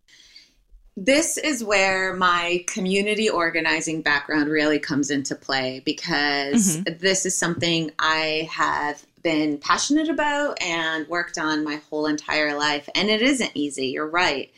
this 0.97 1.37
is 1.37 1.65
where 1.65 2.15
my 2.15 2.65
community 2.69 3.29
organizing 3.29 4.01
background 4.01 4.49
really 4.49 4.79
comes 4.79 5.11
into 5.11 5.35
play 5.35 5.83
because 5.85 6.77
mm-hmm. 6.77 6.99
this 6.99 7.27
is 7.27 7.37
something 7.37 7.91
I 7.99 8.49
have 8.53 9.05
been 9.23 9.59
passionate 9.59 10.09
about 10.09 10.63
and 10.63 11.09
worked 11.09 11.39
on 11.39 11.65
my 11.65 11.81
whole 11.91 12.07
entire 12.07 12.57
life. 12.57 12.89
And 12.95 13.09
it 13.09 13.23
isn't 13.23 13.51
easy, 13.55 13.89
you're 13.89 14.07
right. 14.07 14.53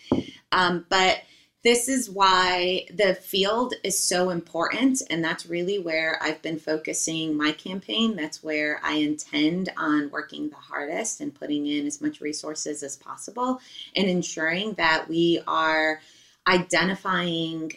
Um, 0.53 0.85
but 0.91 1.23
this 1.63 1.89
is 1.89 2.11
why 2.11 2.87
the 2.95 3.15
field 3.15 3.75
is 3.83 3.99
so 3.99 4.31
important. 4.31 5.03
And 5.09 5.25
that's 5.25 5.47
really 5.47 5.79
where 5.79 6.19
I've 6.23 6.41
been 6.43 6.59
focusing 6.59 7.37
my 7.37 7.53
campaign. 7.53 8.15
That's 8.15 8.43
where 8.43 8.79
I 8.85 8.95
intend 8.95 9.71
on 9.77 10.11
working 10.11 10.51
the 10.51 10.57
hardest 10.57 11.21
and 11.21 11.35
putting 11.35 11.67
in 11.67 11.87
as 11.87 12.01
much 12.01 12.21
resources 12.21 12.83
as 12.83 12.97
possible 12.97 13.61
and 13.97 14.07
ensuring 14.09 14.75
that 14.75 15.09
we 15.09 15.41
are 15.49 16.01
identifying 16.47 17.73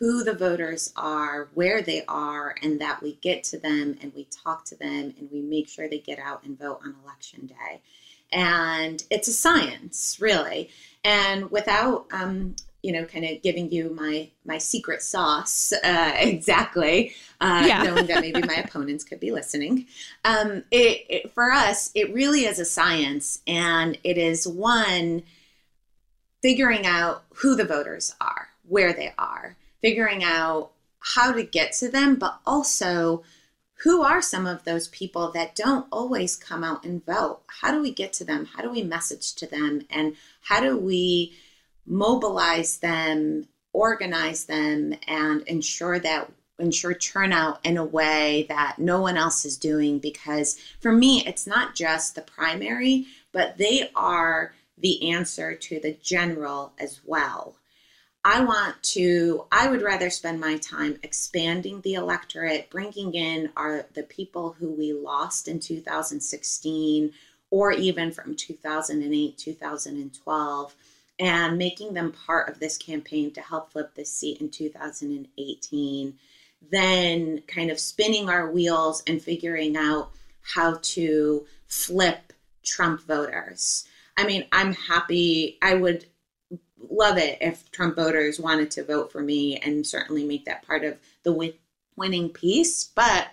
who 0.00 0.24
the 0.24 0.32
voters 0.32 0.92
are, 0.96 1.50
where 1.52 1.82
they 1.82 2.02
are, 2.08 2.54
and 2.62 2.80
that 2.80 3.02
we 3.02 3.16
get 3.16 3.44
to 3.44 3.58
them 3.58 3.98
and 4.00 4.12
we 4.14 4.24
talk 4.24 4.64
to 4.64 4.76
them 4.76 5.14
and 5.18 5.28
we 5.30 5.42
make 5.42 5.68
sure 5.68 5.88
they 5.88 5.98
get 5.98 6.18
out 6.18 6.42
and 6.42 6.58
vote 6.58 6.80
on 6.82 6.96
election 7.04 7.46
day. 7.46 7.82
And 8.32 9.02
it's 9.10 9.28
a 9.28 9.32
science, 9.32 10.16
really. 10.18 10.70
And 11.04 11.50
without, 11.50 12.06
um, 12.12 12.56
you 12.82 12.92
know, 12.92 13.04
kind 13.04 13.26
of 13.26 13.42
giving 13.42 13.70
you 13.70 13.90
my 13.94 14.30
my 14.46 14.56
secret 14.56 15.02
sauce 15.02 15.72
uh, 15.84 16.12
exactly, 16.16 17.12
uh, 17.42 17.64
yeah. 17.66 17.82
knowing 17.84 18.06
that 18.06 18.22
maybe 18.22 18.40
my 18.40 18.54
opponents 18.54 19.04
could 19.04 19.20
be 19.20 19.32
listening. 19.32 19.86
Um, 20.24 20.64
it, 20.70 21.04
it, 21.10 21.32
for 21.32 21.50
us, 21.50 21.90
it 21.94 22.14
really 22.14 22.46
is 22.46 22.58
a 22.58 22.64
science, 22.64 23.42
and 23.46 23.98
it 24.02 24.16
is 24.16 24.48
one 24.48 25.24
figuring 26.42 26.86
out 26.86 27.24
who 27.36 27.54
the 27.54 27.64
voters 27.64 28.14
are, 28.20 28.48
where 28.66 28.92
they 28.92 29.12
are, 29.18 29.56
figuring 29.80 30.24
out 30.24 30.70
how 31.00 31.32
to 31.32 31.42
get 31.42 31.72
to 31.72 31.88
them, 31.90 32.16
but 32.16 32.40
also 32.46 33.22
who 33.82 34.02
are 34.02 34.20
some 34.20 34.46
of 34.46 34.64
those 34.64 34.88
people 34.88 35.30
that 35.32 35.56
don't 35.56 35.86
always 35.90 36.36
come 36.36 36.62
out 36.62 36.84
and 36.84 37.04
vote? 37.04 37.40
How 37.46 37.72
do 37.72 37.80
we 37.80 37.90
get 37.92 38.12
to 38.14 38.24
them? 38.24 38.46
How 38.46 38.62
do 38.62 38.70
we 38.70 38.82
message 38.82 39.34
to 39.36 39.46
them? 39.46 39.82
And 39.90 40.16
how 40.42 40.60
do 40.60 40.76
we 40.76 41.32
mobilize 41.86 42.78
them, 42.78 43.48
organize 43.72 44.44
them, 44.44 44.94
and 45.06 45.42
ensure 45.42 45.98
that 45.98 46.30
ensure 46.58 46.92
turnout 46.92 47.58
in 47.64 47.78
a 47.78 47.84
way 47.84 48.44
that 48.50 48.78
no 48.78 49.00
one 49.00 49.16
else 49.16 49.46
is 49.46 49.56
doing 49.56 49.98
because 49.98 50.58
for 50.78 50.92
me 50.92 51.24
it's 51.26 51.46
not 51.46 51.74
just 51.74 52.14
the 52.14 52.20
primary 52.20 53.06
but 53.32 53.56
they 53.56 53.90
are 53.94 54.52
the 54.80 55.10
answer 55.10 55.54
to 55.54 55.80
the 55.80 55.96
general 56.02 56.72
as 56.78 57.00
well. 57.04 57.56
I 58.24 58.44
want 58.44 58.82
to, 58.82 59.46
I 59.50 59.68
would 59.68 59.80
rather 59.80 60.10
spend 60.10 60.40
my 60.40 60.58
time 60.58 60.98
expanding 61.02 61.80
the 61.80 61.94
electorate, 61.94 62.68
bringing 62.68 63.14
in 63.14 63.50
our, 63.56 63.86
the 63.94 64.02
people 64.02 64.56
who 64.58 64.70
we 64.70 64.92
lost 64.92 65.48
in 65.48 65.58
2016 65.58 67.12
or 67.50 67.72
even 67.72 68.12
from 68.12 68.34
2008, 68.34 69.38
2012, 69.38 70.74
and 71.18 71.58
making 71.58 71.94
them 71.94 72.12
part 72.12 72.48
of 72.48 72.60
this 72.60 72.76
campaign 72.76 73.30
to 73.32 73.40
help 73.40 73.72
flip 73.72 73.94
this 73.94 74.12
seat 74.12 74.40
in 74.40 74.50
2018. 74.50 76.14
Then 76.70 77.42
kind 77.48 77.70
of 77.70 77.80
spinning 77.80 78.28
our 78.28 78.50
wheels 78.50 79.02
and 79.06 79.20
figuring 79.20 79.76
out 79.76 80.10
how 80.42 80.78
to 80.82 81.46
flip 81.66 82.32
Trump 82.62 83.00
voters. 83.02 83.86
I 84.20 84.26
mean, 84.26 84.44
I'm 84.52 84.74
happy. 84.74 85.56
I 85.62 85.74
would 85.74 86.04
love 86.90 87.16
it 87.16 87.38
if 87.40 87.70
Trump 87.70 87.96
voters 87.96 88.38
wanted 88.38 88.70
to 88.72 88.84
vote 88.84 89.10
for 89.10 89.22
me 89.22 89.56
and 89.56 89.86
certainly 89.86 90.24
make 90.24 90.44
that 90.44 90.66
part 90.66 90.84
of 90.84 90.98
the 91.22 91.32
win- 91.32 91.54
winning 91.96 92.28
piece. 92.28 92.84
But 92.84 93.28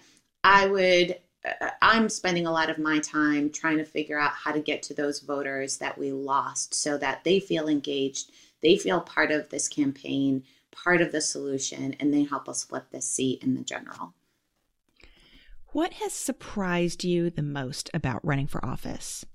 I 0.45 0.67
would, 0.67 1.19
uh, 1.45 1.71
I'm 1.81 2.07
spending 2.07 2.47
a 2.47 2.51
lot 2.51 2.69
of 2.69 2.77
my 2.77 2.99
time 2.99 3.49
trying 3.49 3.79
to 3.79 3.83
figure 3.83 4.17
out 4.17 4.31
how 4.31 4.53
to 4.53 4.61
get 4.61 4.81
to 4.83 4.93
those 4.93 5.19
voters 5.19 5.77
that 5.77 5.97
we 5.97 6.13
lost 6.13 6.73
so 6.73 6.97
that 6.97 7.25
they 7.25 7.41
feel 7.41 7.67
engaged, 7.67 8.31
they 8.61 8.77
feel 8.77 9.01
part 9.01 9.31
of 9.31 9.49
this 9.49 9.67
campaign, 9.67 10.43
part 10.71 11.01
of 11.01 11.11
the 11.11 11.21
solution, 11.21 11.95
and 11.99 12.13
they 12.13 12.23
help 12.23 12.47
us 12.47 12.63
flip 12.63 12.85
this 12.91 13.09
seat 13.09 13.43
in 13.43 13.55
the 13.55 13.61
general. 13.61 14.13
What 15.73 15.93
has 15.93 16.13
surprised 16.13 17.03
you 17.03 17.29
the 17.29 17.43
most 17.43 17.89
about 17.93 18.23
running 18.23 18.47
for 18.47 18.63
office? 18.63 19.25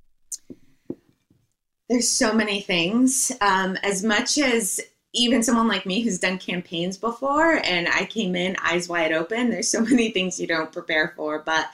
There's 1.93 2.09
so 2.09 2.33
many 2.33 2.63
things. 2.63 3.31
Um, 3.43 3.77
as 3.83 4.03
much 4.03 4.39
as 4.39 4.81
even 5.13 5.43
someone 5.43 5.69
like 5.69 5.85
me 5.85 6.01
who's 6.01 6.19
done 6.19 6.39
campaigns 6.39 6.97
before 6.97 7.61
and 7.67 7.87
I 7.87 8.07
came 8.07 8.35
in 8.35 8.57
eyes 8.65 8.89
wide 8.89 9.13
open, 9.13 9.51
there's 9.51 9.69
so 9.69 9.81
many 9.85 10.11
things 10.11 10.41
you 10.41 10.47
don't 10.47 10.73
prepare 10.73 11.13
for. 11.15 11.41
But 11.41 11.69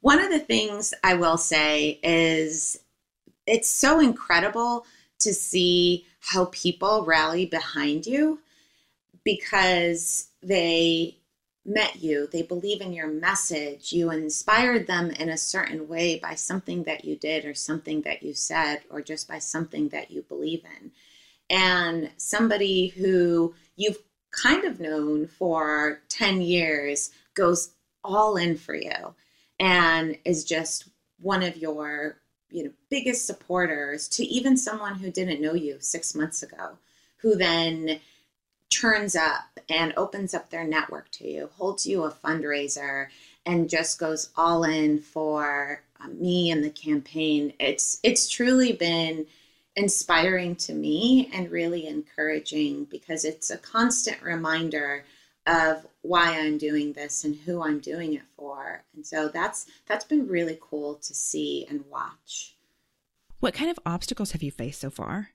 one 0.00 0.18
of 0.18 0.32
the 0.32 0.40
things 0.40 0.92
I 1.04 1.14
will 1.14 1.38
say 1.38 2.00
is 2.02 2.80
it's 3.46 3.70
so 3.70 4.00
incredible 4.00 4.84
to 5.20 5.32
see 5.32 6.06
how 6.18 6.46
people 6.46 7.04
rally 7.04 7.46
behind 7.46 8.04
you 8.04 8.40
because 9.22 10.26
they 10.42 11.18
met 11.64 12.02
you, 12.02 12.26
they 12.26 12.42
believe 12.42 12.80
in 12.80 12.92
your 12.92 13.06
message, 13.06 13.92
you 13.92 14.10
inspired 14.10 14.86
them 14.86 15.10
in 15.10 15.28
a 15.28 15.38
certain 15.38 15.88
way 15.88 16.18
by 16.18 16.34
something 16.34 16.82
that 16.84 17.04
you 17.04 17.16
did 17.16 17.44
or 17.44 17.54
something 17.54 18.02
that 18.02 18.22
you 18.22 18.34
said 18.34 18.80
or 18.90 19.00
just 19.00 19.28
by 19.28 19.38
something 19.38 19.88
that 19.90 20.10
you 20.10 20.22
believe 20.22 20.64
in. 20.80 20.90
And 21.48 22.10
somebody 22.16 22.88
who 22.88 23.54
you've 23.76 23.98
kind 24.32 24.64
of 24.64 24.80
known 24.80 25.26
for 25.26 26.00
10 26.08 26.40
years 26.40 27.10
goes 27.34 27.74
all 28.02 28.36
in 28.36 28.56
for 28.56 28.74
you 28.74 29.14
and 29.60 30.18
is 30.24 30.44
just 30.44 30.88
one 31.20 31.42
of 31.42 31.56
your 31.56 32.16
you 32.50 32.64
know 32.64 32.70
biggest 32.90 33.26
supporters 33.26 34.08
to 34.08 34.24
even 34.24 34.56
someone 34.56 34.96
who 34.96 35.10
didn't 35.10 35.40
know 35.40 35.54
you 35.54 35.76
6 35.78 36.14
months 36.14 36.42
ago 36.42 36.76
who 37.18 37.36
then 37.36 38.00
turns 38.72 39.14
up 39.14 39.60
and 39.68 39.92
opens 39.96 40.34
up 40.34 40.50
their 40.50 40.64
network 40.64 41.10
to 41.12 41.28
you, 41.28 41.50
holds 41.56 41.86
you 41.86 42.04
a 42.04 42.10
fundraiser, 42.10 43.08
and 43.44 43.68
just 43.68 43.98
goes 43.98 44.30
all 44.36 44.64
in 44.64 44.98
for 44.98 45.82
uh, 46.00 46.08
me 46.08 46.50
and 46.50 46.64
the 46.64 46.70
campaign. 46.70 47.52
It's 47.58 48.00
it's 48.02 48.28
truly 48.28 48.72
been 48.72 49.26
inspiring 49.76 50.56
to 50.56 50.74
me 50.74 51.30
and 51.32 51.50
really 51.50 51.86
encouraging 51.86 52.84
because 52.84 53.24
it's 53.24 53.50
a 53.50 53.58
constant 53.58 54.22
reminder 54.22 55.04
of 55.46 55.86
why 56.02 56.38
I'm 56.38 56.58
doing 56.58 56.92
this 56.92 57.24
and 57.24 57.34
who 57.34 57.62
I'm 57.62 57.80
doing 57.80 58.14
it 58.14 58.22
for. 58.36 58.84
And 58.94 59.06
so 59.06 59.28
that's 59.28 59.66
that's 59.86 60.04
been 60.04 60.28
really 60.28 60.58
cool 60.60 60.96
to 60.96 61.14
see 61.14 61.66
and 61.68 61.84
watch. 61.90 62.54
What 63.40 63.54
kind 63.54 63.70
of 63.70 63.78
obstacles 63.84 64.32
have 64.32 64.42
you 64.42 64.52
faced 64.52 64.80
so 64.80 64.90
far? 64.90 65.30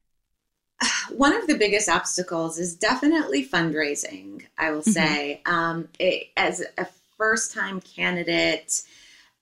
one 1.11 1.35
of 1.35 1.47
the 1.47 1.57
biggest 1.57 1.89
obstacles 1.89 2.57
is 2.57 2.75
definitely 2.75 3.45
fundraising, 3.45 4.43
I 4.57 4.71
will 4.71 4.81
mm-hmm. 4.81 4.91
say. 4.91 5.41
Um, 5.45 5.89
it, 5.99 6.27
as 6.37 6.63
a 6.77 6.87
first 7.17 7.53
time 7.53 7.81
candidate, 7.81 8.83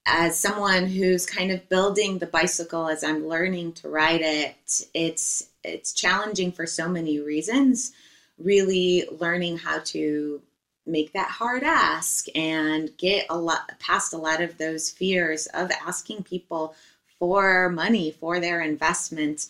as 0.06 0.40
someone 0.40 0.86
who's 0.86 1.26
kind 1.26 1.52
of 1.52 1.68
building 1.68 2.20
the 2.20 2.28
bicycle 2.28 2.88
as 2.88 3.04
I'm 3.04 3.28
learning 3.28 3.74
to 3.74 3.90
ride 3.90 4.22
it, 4.22 4.56
it's 4.94 5.50
it's 5.64 5.94
challenging 5.94 6.52
for 6.52 6.66
so 6.66 6.88
many 6.88 7.20
reasons. 7.20 7.92
Really 8.38 9.06
learning 9.20 9.58
how 9.58 9.80
to 9.86 10.42
make 10.86 11.14
that 11.14 11.30
hard 11.30 11.64
ask 11.64 12.28
and 12.36 12.96
get 12.98 13.26
a 13.30 13.38
lot 13.38 13.72
past 13.80 14.14
a 14.14 14.18
lot 14.18 14.42
of 14.42 14.58
those 14.60 14.92
fears 14.92 15.48
of 15.48 15.72
asking 15.86 16.22
people 16.24 16.76
for 17.18 17.70
money 17.70 18.12
for 18.12 18.40
their 18.40 18.62
investment 18.62 19.48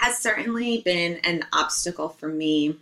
has 0.00 0.18
certainly 0.18 0.82
been 0.82 1.16
an 1.24 1.44
obstacle 1.52 2.08
for 2.08 2.28
me. 2.28 2.76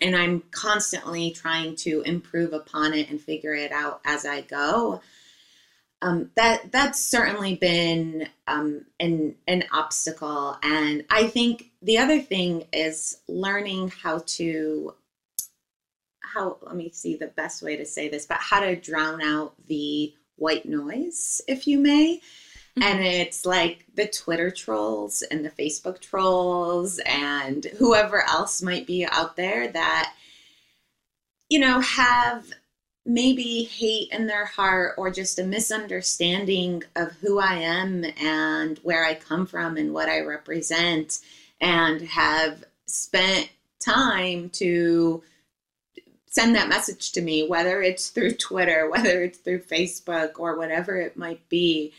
And 0.00 0.16
I'm 0.16 0.42
constantly 0.50 1.30
trying 1.30 1.76
to 1.76 2.00
improve 2.02 2.52
upon 2.52 2.94
it 2.94 3.10
and 3.10 3.20
figure 3.20 3.54
it 3.54 3.70
out 3.72 4.00
as 4.04 4.24
I 4.24 4.40
go. 4.40 5.02
Um, 6.02 6.30
that 6.34 6.72
that's 6.72 6.98
certainly 6.98 7.56
been 7.56 8.26
um, 8.46 8.86
an 8.98 9.34
an 9.46 9.64
obstacle, 9.70 10.56
and 10.62 11.04
I 11.10 11.26
think 11.26 11.72
the 11.82 11.98
other 11.98 12.20
thing 12.20 12.64
is 12.72 13.18
learning 13.28 13.88
how 14.02 14.22
to 14.38 14.94
how 16.22 16.56
let 16.62 16.74
me 16.74 16.90
see 16.90 17.16
the 17.16 17.26
best 17.26 17.62
way 17.62 17.76
to 17.76 17.84
say 17.84 18.08
this, 18.08 18.24
but 18.24 18.38
how 18.38 18.60
to 18.60 18.76
drown 18.76 19.20
out 19.20 19.52
the 19.68 20.14
white 20.36 20.64
noise, 20.64 21.42
if 21.46 21.66
you 21.66 21.78
may. 21.78 22.20
And 22.80 23.04
it's 23.04 23.44
like 23.44 23.84
the 23.94 24.06
Twitter 24.06 24.50
trolls 24.50 25.22
and 25.22 25.44
the 25.44 25.50
Facebook 25.50 26.00
trolls 26.00 26.98
and 27.04 27.66
whoever 27.78 28.22
else 28.22 28.62
might 28.62 28.86
be 28.86 29.04
out 29.04 29.36
there 29.36 29.68
that, 29.68 30.14
you 31.50 31.58
know, 31.58 31.80
have 31.80 32.46
maybe 33.04 33.64
hate 33.64 34.08
in 34.12 34.26
their 34.26 34.46
heart 34.46 34.94
or 34.96 35.10
just 35.10 35.38
a 35.38 35.44
misunderstanding 35.44 36.82
of 36.96 37.12
who 37.20 37.38
I 37.38 37.54
am 37.54 38.04
and 38.18 38.78
where 38.82 39.04
I 39.04 39.14
come 39.14 39.46
from 39.46 39.76
and 39.76 39.92
what 39.92 40.08
I 40.08 40.20
represent 40.20 41.20
and 41.60 42.00
have 42.02 42.64
spent 42.86 43.50
time 43.84 44.50
to 44.50 45.22
send 46.26 46.54
that 46.54 46.68
message 46.68 47.12
to 47.12 47.20
me, 47.20 47.46
whether 47.46 47.82
it's 47.82 48.08
through 48.08 48.34
Twitter, 48.34 48.88
whether 48.90 49.22
it's 49.22 49.38
through 49.38 49.62
Facebook, 49.62 50.38
or 50.38 50.56
whatever 50.56 50.96
it 50.96 51.16
might 51.16 51.46
be. 51.48 51.92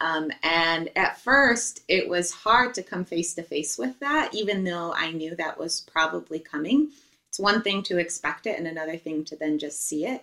Um, 0.00 0.30
and 0.42 0.90
at 0.96 1.20
first, 1.20 1.82
it 1.88 2.08
was 2.08 2.30
hard 2.30 2.74
to 2.74 2.82
come 2.82 3.04
face 3.04 3.34
to 3.34 3.42
face 3.42 3.78
with 3.78 3.98
that, 4.00 4.34
even 4.34 4.64
though 4.64 4.92
I 4.94 5.12
knew 5.12 5.34
that 5.36 5.58
was 5.58 5.80
probably 5.80 6.38
coming. 6.38 6.88
It's 7.28 7.38
one 7.38 7.62
thing 7.62 7.82
to 7.84 7.98
expect 7.98 8.46
it, 8.46 8.58
and 8.58 8.66
another 8.66 8.96
thing 8.98 9.24
to 9.26 9.36
then 9.36 9.58
just 9.58 9.86
see 9.86 10.06
it. 10.06 10.22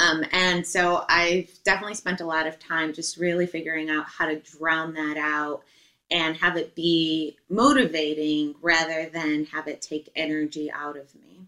Um, 0.00 0.24
and 0.32 0.66
so 0.66 1.04
I've 1.08 1.50
definitely 1.64 1.94
spent 1.94 2.20
a 2.20 2.26
lot 2.26 2.46
of 2.46 2.58
time 2.58 2.92
just 2.92 3.16
really 3.16 3.46
figuring 3.46 3.90
out 3.90 4.06
how 4.06 4.26
to 4.26 4.40
drown 4.40 4.94
that 4.94 5.16
out 5.16 5.62
and 6.10 6.36
have 6.36 6.56
it 6.56 6.74
be 6.74 7.36
motivating 7.48 8.54
rather 8.60 9.08
than 9.08 9.44
have 9.46 9.68
it 9.68 9.80
take 9.80 10.10
energy 10.16 10.70
out 10.70 10.96
of 10.96 11.14
me. 11.14 11.42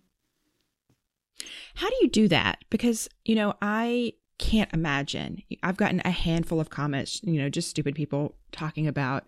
How 1.74 1.88
do 1.88 1.96
you 2.00 2.09
do 2.09 2.29
that? 2.29 2.64
Because, 2.70 3.09
you 3.24 3.35
know, 3.35 3.55
I 3.61 4.14
can't 4.38 4.72
imagine. 4.72 5.42
I've 5.62 5.77
gotten 5.77 6.03
a 6.05 6.11
handful 6.11 6.61
of 6.61 6.70
comments, 6.70 7.20
you 7.22 7.40
know, 7.40 7.49
just 7.49 7.70
stupid 7.70 7.94
people 7.94 8.35
talking 8.53 8.87
about, 8.87 9.25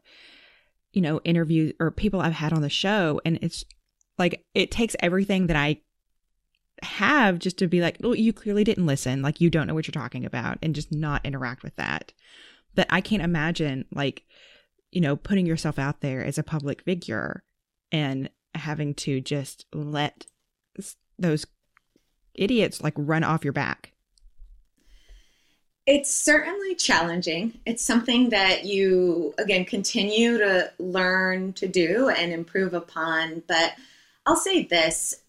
you 0.93 1.01
know, 1.01 1.21
interviews 1.25 1.73
or 1.81 1.91
people 1.91 2.21
I've 2.21 2.33
had 2.33 2.53
on 2.53 2.63
the 2.63 2.69
show. 2.69 3.21
And 3.25 3.39
it's 3.43 3.65
like, 4.19 4.45
it 4.55 4.71
takes 4.71 4.97
everything 5.01 5.47
that 5.47 5.57
I 5.57 5.81
have 6.83 7.39
just 7.39 7.59
to 7.59 7.67
be 7.67 7.81
like, 7.81 7.99
well, 8.01 8.15
you 8.15 8.33
clearly 8.33 8.65
didn't 8.65 8.87
listen. 8.87 9.23
Like, 9.23 9.41
you 9.41 9.51
don't 9.51 9.67
know 9.67 9.75
what 9.75 9.87
you're 9.87 9.93
talking 9.93 10.25
about 10.25 10.59
and 10.63 10.75
just 10.75 10.93
not 10.93 11.25
interact 11.25 11.63
with 11.63 11.77
that. 11.77 12.13
But 12.75 12.87
I 12.91 13.01
can't 13.01 13.23
imagine, 13.23 13.87
like, 13.93 14.25
you 14.91 15.01
know, 15.01 15.17
putting 15.17 15.47
yourself 15.47 15.79
out 15.79 16.01
there 16.01 16.25
as 16.25 16.39
a 16.39 16.43
public 16.43 16.83
figure 16.83 17.43
and 17.91 18.31
having 18.55 18.95
to 18.95 19.21
just 19.21 19.67
let 19.73 20.27
those 21.19 21.47
idiots 22.35 22.83
like 22.83 22.95
run 22.97 23.25
off 23.25 23.45
your 23.45 23.53
back. 23.53 23.93
It's 25.91 26.15
certainly 26.15 26.75
challenging. 26.75 27.61
It's 27.65 27.83
something 27.83 28.29
that 28.29 28.67
you, 28.67 29.35
again, 29.39 29.65
continue 29.65 30.37
to 30.37 30.71
learn 30.79 31.55
to 31.55 31.67
do 31.67 32.11
and 32.11 32.31
improve 32.31 32.75
upon. 32.75 33.43
But 33.47 33.73
I'll 34.27 34.37
say 34.37 34.65
this 34.65 35.23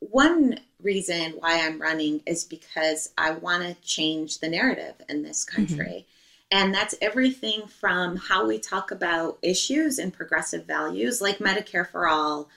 one 0.00 0.58
reason 0.82 1.34
why 1.38 1.60
I'm 1.60 1.80
running 1.80 2.22
is 2.26 2.42
because 2.42 3.12
I 3.16 3.30
want 3.30 3.62
to 3.62 3.80
change 3.88 4.40
the 4.40 4.48
narrative 4.48 4.94
in 5.08 5.22
this 5.22 5.44
mm-hmm. 5.44 5.64
country. 5.64 6.06
Mm-hmm. 6.52 6.58
And 6.58 6.74
that's 6.74 6.96
everything 7.00 7.68
from 7.68 8.16
how 8.16 8.48
we 8.48 8.58
talk 8.58 8.90
about 8.90 9.38
issues 9.42 10.00
and 10.00 10.12
progressive 10.12 10.66
values 10.66 11.20
like 11.20 11.38
Medicare 11.38 11.88
for 11.88 12.08
all, 12.08 12.48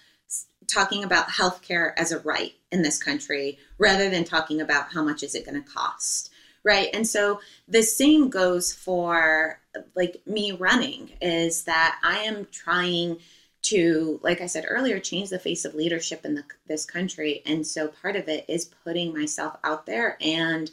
talking 0.66 1.04
about 1.04 1.28
healthcare 1.28 1.94
as 1.98 2.12
a 2.12 2.18
right 2.22 2.56
in 2.72 2.82
this 2.82 2.98
country 2.98 3.60
rather 3.78 4.10
than 4.10 4.24
talking 4.24 4.60
about 4.60 4.92
how 4.92 5.04
much 5.04 5.22
is 5.22 5.36
it 5.36 5.46
going 5.46 5.64
to 5.64 5.70
cost 5.70 6.32
right. 6.64 6.90
And 6.94 7.08
so 7.08 7.40
the 7.68 7.84
same 7.84 8.30
goes 8.30 8.74
for 8.74 9.60
like 9.96 10.22
me 10.26 10.52
running 10.52 11.10
is 11.20 11.64
that 11.64 12.00
i 12.04 12.20
am 12.20 12.48
trying 12.52 13.18
to 13.64 14.20
like 14.22 14.40
i 14.42 14.46
said 14.46 14.66
earlier 14.68 15.00
change 15.00 15.30
the 15.30 15.40
face 15.40 15.66
of 15.66 15.74
leadership 15.74 16.26
in 16.26 16.36
the, 16.36 16.44
this 16.68 16.86
country. 16.86 17.42
And 17.46 17.66
so 17.66 17.88
part 17.88 18.16
of 18.16 18.28
it 18.28 18.46
is 18.48 18.66
putting 18.84 19.14
myself 19.14 19.58
out 19.64 19.86
there 19.86 20.18
and 20.22 20.70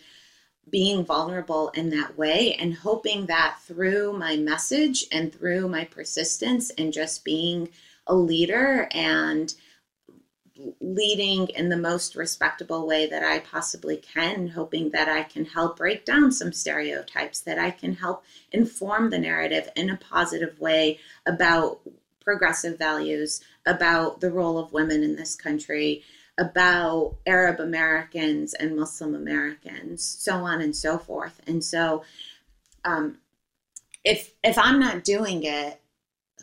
being 0.68 1.04
vulnerable 1.04 1.70
in 1.70 1.90
that 1.90 2.16
way 2.16 2.54
and 2.54 2.74
hoping 2.74 3.26
that 3.26 3.58
through 3.62 4.12
my 4.12 4.36
message 4.36 5.06
and 5.10 5.32
through 5.32 5.68
my 5.68 5.84
persistence 5.84 6.70
and 6.70 6.92
just 6.92 7.24
being 7.24 7.68
a 8.06 8.14
leader 8.14 8.88
and 8.92 9.54
leading 10.80 11.48
in 11.48 11.68
the 11.68 11.76
most 11.76 12.16
respectable 12.16 12.86
way 12.86 13.06
that 13.08 13.22
I 13.22 13.38
possibly 13.38 13.96
can, 13.96 14.48
hoping 14.48 14.90
that 14.90 15.08
I 15.08 15.22
can 15.22 15.44
help 15.44 15.76
break 15.76 16.04
down 16.04 16.32
some 16.32 16.52
stereotypes, 16.52 17.40
that 17.40 17.58
I 17.58 17.70
can 17.70 17.94
help 17.94 18.24
inform 18.52 19.10
the 19.10 19.18
narrative 19.18 19.68
in 19.76 19.90
a 19.90 19.96
positive 19.96 20.60
way 20.60 20.98
about 21.26 21.80
progressive 22.20 22.78
values, 22.78 23.42
about 23.66 24.20
the 24.20 24.30
role 24.30 24.58
of 24.58 24.72
women 24.72 25.02
in 25.02 25.16
this 25.16 25.34
country, 25.34 26.02
about 26.38 27.16
Arab 27.26 27.60
Americans 27.60 28.54
and 28.54 28.76
Muslim 28.76 29.14
Americans, 29.14 30.04
so 30.04 30.36
on 30.36 30.60
and 30.60 30.74
so 30.74 30.98
forth. 30.98 31.40
And 31.46 31.62
so, 31.62 32.04
um, 32.84 33.18
if 34.04 34.32
if 34.42 34.56
I'm 34.58 34.80
not 34.80 35.04
doing 35.04 35.44
it, 35.44 35.80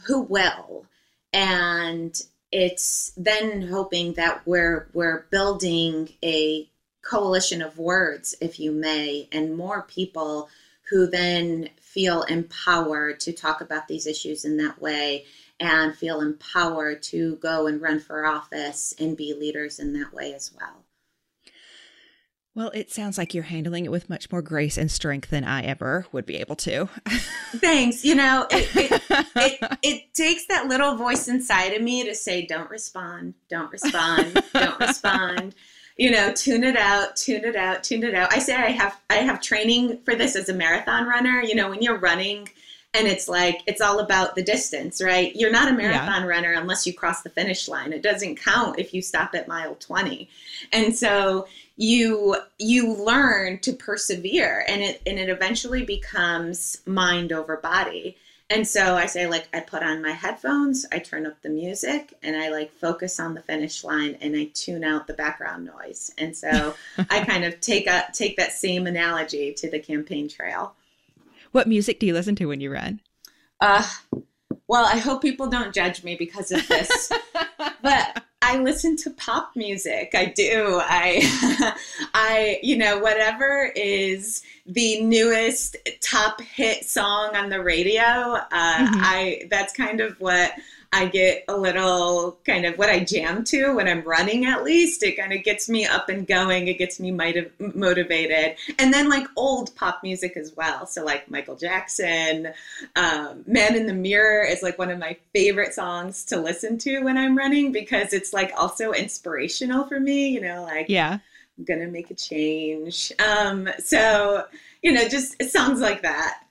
who 0.05 0.21
will? 0.21 0.85
And 1.33 2.19
it's 2.51 3.11
then 3.17 3.61
hoping 3.61 4.13
that 4.13 4.45
we're 4.45 4.87
we're 4.93 5.25
building 5.31 6.09
a 6.23 6.69
coalition 7.01 7.61
of 7.61 7.77
words, 7.77 8.35
if 8.41 8.59
you 8.59 8.71
may, 8.71 9.27
and 9.31 9.55
more 9.55 9.83
people 9.83 10.49
who 10.89 11.07
then 11.07 11.69
feel 11.79 12.23
empowered 12.23 13.19
to 13.19 13.33
talk 13.33 13.61
about 13.61 13.87
these 13.87 14.07
issues 14.07 14.45
in 14.45 14.57
that 14.57 14.81
way 14.81 15.25
and 15.59 15.95
feel 15.95 16.21
empowered 16.21 17.01
to 17.01 17.35
go 17.37 17.67
and 17.67 17.81
run 17.81 17.99
for 17.99 18.25
office 18.25 18.93
and 18.99 19.17
be 19.17 19.33
leaders 19.33 19.79
in 19.79 19.93
that 19.93 20.13
way 20.13 20.33
as 20.33 20.51
well. 20.57 20.83
Well, 22.57 22.71
it 22.73 22.89
sounds 22.89 23.19
like 23.19 23.35
you're 23.35 23.43
handling 23.43 23.85
it 23.85 23.91
with 23.91 24.09
much 24.09 24.31
more 24.31 24.41
grace 24.41 24.79
and 24.79 24.89
strength 24.89 25.29
than 25.29 25.43
I 25.43 25.61
ever 25.61 26.07
would 26.11 26.25
be 26.25 26.37
able 26.37 26.55
to. 26.55 26.89
Thanks. 27.57 28.03
You 28.03 28.15
know, 28.15 28.47
it, 28.49 28.75
it, 28.75 29.03
it, 29.35 29.77
it, 29.83 30.13
takes 30.15 30.47
that 30.47 30.67
little 30.67 30.95
voice 30.95 31.27
inside 31.27 31.73
of 31.73 31.83
me 31.83 32.03
to 32.05 32.15
say, 32.15 32.47
don't 32.47 32.67
respond, 32.71 33.35
don't 33.47 33.71
respond, 33.71 34.43
don't 34.53 34.79
respond. 34.79 35.53
You 35.97 36.09
know, 36.09 36.33
tune 36.33 36.63
it 36.63 36.75
out, 36.75 37.15
tune 37.15 37.45
it 37.45 37.55
out, 37.55 37.83
tune 37.83 38.03
it 38.03 38.15
out. 38.15 38.33
I 38.33 38.39
say 38.39 38.55
I 38.55 38.71
have 38.71 38.99
I 39.11 39.17
have 39.17 39.39
training 39.39 39.99
for 40.03 40.15
this 40.15 40.35
as 40.35 40.49
a 40.49 40.53
marathon 40.55 41.05
runner. 41.05 41.43
You 41.43 41.53
know, 41.53 41.69
when 41.69 41.83
you're 41.83 41.99
running 41.99 42.49
and 42.95 43.07
it's 43.07 43.27
like 43.27 43.61
it's 43.67 43.81
all 43.81 43.99
about 43.99 44.35
the 44.35 44.41
distance 44.41 45.01
right 45.03 45.35
you're 45.35 45.51
not 45.51 45.69
a 45.69 45.75
marathon 45.75 46.21
yeah. 46.21 46.27
runner 46.27 46.53
unless 46.53 46.87
you 46.87 46.93
cross 46.93 47.21
the 47.21 47.29
finish 47.29 47.67
line 47.67 47.91
it 47.91 48.01
doesn't 48.01 48.37
count 48.37 48.79
if 48.79 48.93
you 48.93 49.01
stop 49.01 49.35
at 49.35 49.47
mile 49.47 49.75
20 49.75 50.29
and 50.71 50.95
so 50.95 51.45
you 51.77 52.35
you 52.57 52.93
learn 52.93 53.59
to 53.59 53.71
persevere 53.71 54.65
and 54.67 54.81
it 54.81 55.01
and 55.05 55.17
it 55.19 55.29
eventually 55.29 55.83
becomes 55.83 56.81
mind 56.85 57.31
over 57.31 57.57
body 57.57 58.17
and 58.49 58.65
so 58.65 58.95
I 58.95 59.07
say, 59.07 59.27
like, 59.27 59.49
I 59.53 59.59
put 59.59 59.83
on 59.83 60.01
my 60.01 60.11
headphones, 60.11 60.85
I 60.91 60.99
turn 60.99 61.25
up 61.25 61.41
the 61.41 61.49
music, 61.49 62.13
and 62.23 62.35
I 62.35 62.49
like 62.49 62.71
focus 62.71 63.19
on 63.19 63.33
the 63.33 63.41
finish 63.41 63.83
line, 63.83 64.17
and 64.21 64.37
I 64.37 64.49
tune 64.53 64.85
out 64.85 65.05
the 65.05 65.13
background 65.13 65.65
noise. 65.65 66.13
And 66.17 66.35
so 66.35 66.73
I 67.09 67.25
kind 67.25 67.43
of 67.43 67.59
take 67.59 67.87
a 67.87 68.05
take 68.13 68.37
that 68.37 68.53
same 68.53 68.87
analogy 68.87 69.53
to 69.55 69.69
the 69.69 69.79
campaign 69.79 70.29
trail. 70.29 70.75
What 71.51 71.67
music 71.67 71.99
do 71.99 72.05
you 72.05 72.13
listen 72.13 72.35
to 72.37 72.45
when 72.45 72.61
you 72.61 72.71
run? 72.71 73.01
Uh, 73.59 73.85
well, 74.67 74.85
I 74.85 74.97
hope 74.97 75.21
people 75.21 75.47
don't 75.47 75.73
judge 75.73 76.03
me 76.03 76.15
because 76.15 76.51
of 76.51 76.67
this, 76.67 77.11
but 77.81 78.23
I 78.41 78.57
listen 78.59 78.95
to 78.97 79.09
pop 79.11 79.55
music. 79.55 80.11
I 80.13 80.25
do. 80.25 80.79
I, 80.83 81.75
I, 82.13 82.59
you 82.61 82.77
know, 82.77 82.99
whatever 82.99 83.71
is 83.75 84.43
the 84.65 85.01
newest 85.01 85.75
top 86.01 86.41
hit 86.41 86.85
song 86.85 87.35
on 87.35 87.49
the 87.49 87.61
radio. 87.61 88.03
Uh, 88.03 88.41
mm-hmm. 88.51 88.99
I 89.01 89.47
that's 89.49 89.73
kind 89.73 90.01
of 90.01 90.19
what 90.19 90.51
I 90.93 91.07
get 91.07 91.43
a 91.47 91.57
little 91.57 92.39
kind 92.45 92.65
of 92.65 92.77
what 92.77 92.89
I 92.89 93.03
jam 93.03 93.43
to 93.45 93.75
when 93.75 93.87
I'm 93.87 94.01
running, 94.01 94.45
at 94.45 94.63
least. 94.63 95.03
It 95.03 95.17
kind 95.17 95.33
of 95.33 95.43
gets 95.43 95.67
me 95.67 95.85
up 95.85 96.09
and 96.09 96.25
going. 96.25 96.67
It 96.67 96.77
gets 96.77 96.99
me 96.99 97.11
might- 97.11 97.51
motivated. 97.75 98.55
And 98.79 98.93
then, 98.93 99.09
like 99.09 99.27
old 99.35 99.75
pop 99.75 100.01
music 100.03 100.37
as 100.37 100.55
well. 100.55 100.85
So, 100.85 101.03
like 101.03 101.29
Michael 101.29 101.55
Jackson, 101.55 102.53
um, 102.95 103.43
Man 103.45 103.75
in 103.75 103.85
the 103.85 103.93
Mirror 103.93 104.45
is 104.45 104.63
like 104.63 104.77
one 104.77 104.89
of 104.89 104.99
my 104.99 105.17
favorite 105.33 105.73
songs 105.73 106.23
to 106.25 106.39
listen 106.39 106.77
to 106.79 107.01
when 107.01 107.17
I'm 107.17 107.37
running 107.37 107.71
because 107.71 108.13
it's 108.13 108.33
like 108.33 108.53
also 108.55 108.91
inspirational 108.91 109.85
for 109.87 109.99
me, 109.99 110.29
you 110.29 110.41
know, 110.41 110.63
like, 110.63 110.87
yeah. 110.89 111.19
I'm 111.57 111.65
gonna 111.65 111.87
make 111.87 112.11
a 112.11 112.15
change. 112.15 113.11
Um, 113.19 113.67
so, 113.79 114.45
you 114.81 114.93
know, 114.93 115.07
just 115.07 115.41
songs 115.51 115.79
like 115.79 116.03
that. 116.03 116.43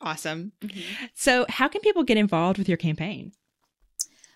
Awesome. 0.00 0.52
Mm-hmm. 0.60 1.06
So, 1.14 1.46
how 1.48 1.68
can 1.68 1.80
people 1.80 2.04
get 2.04 2.16
involved 2.16 2.58
with 2.58 2.68
your 2.68 2.76
campaign? 2.76 3.32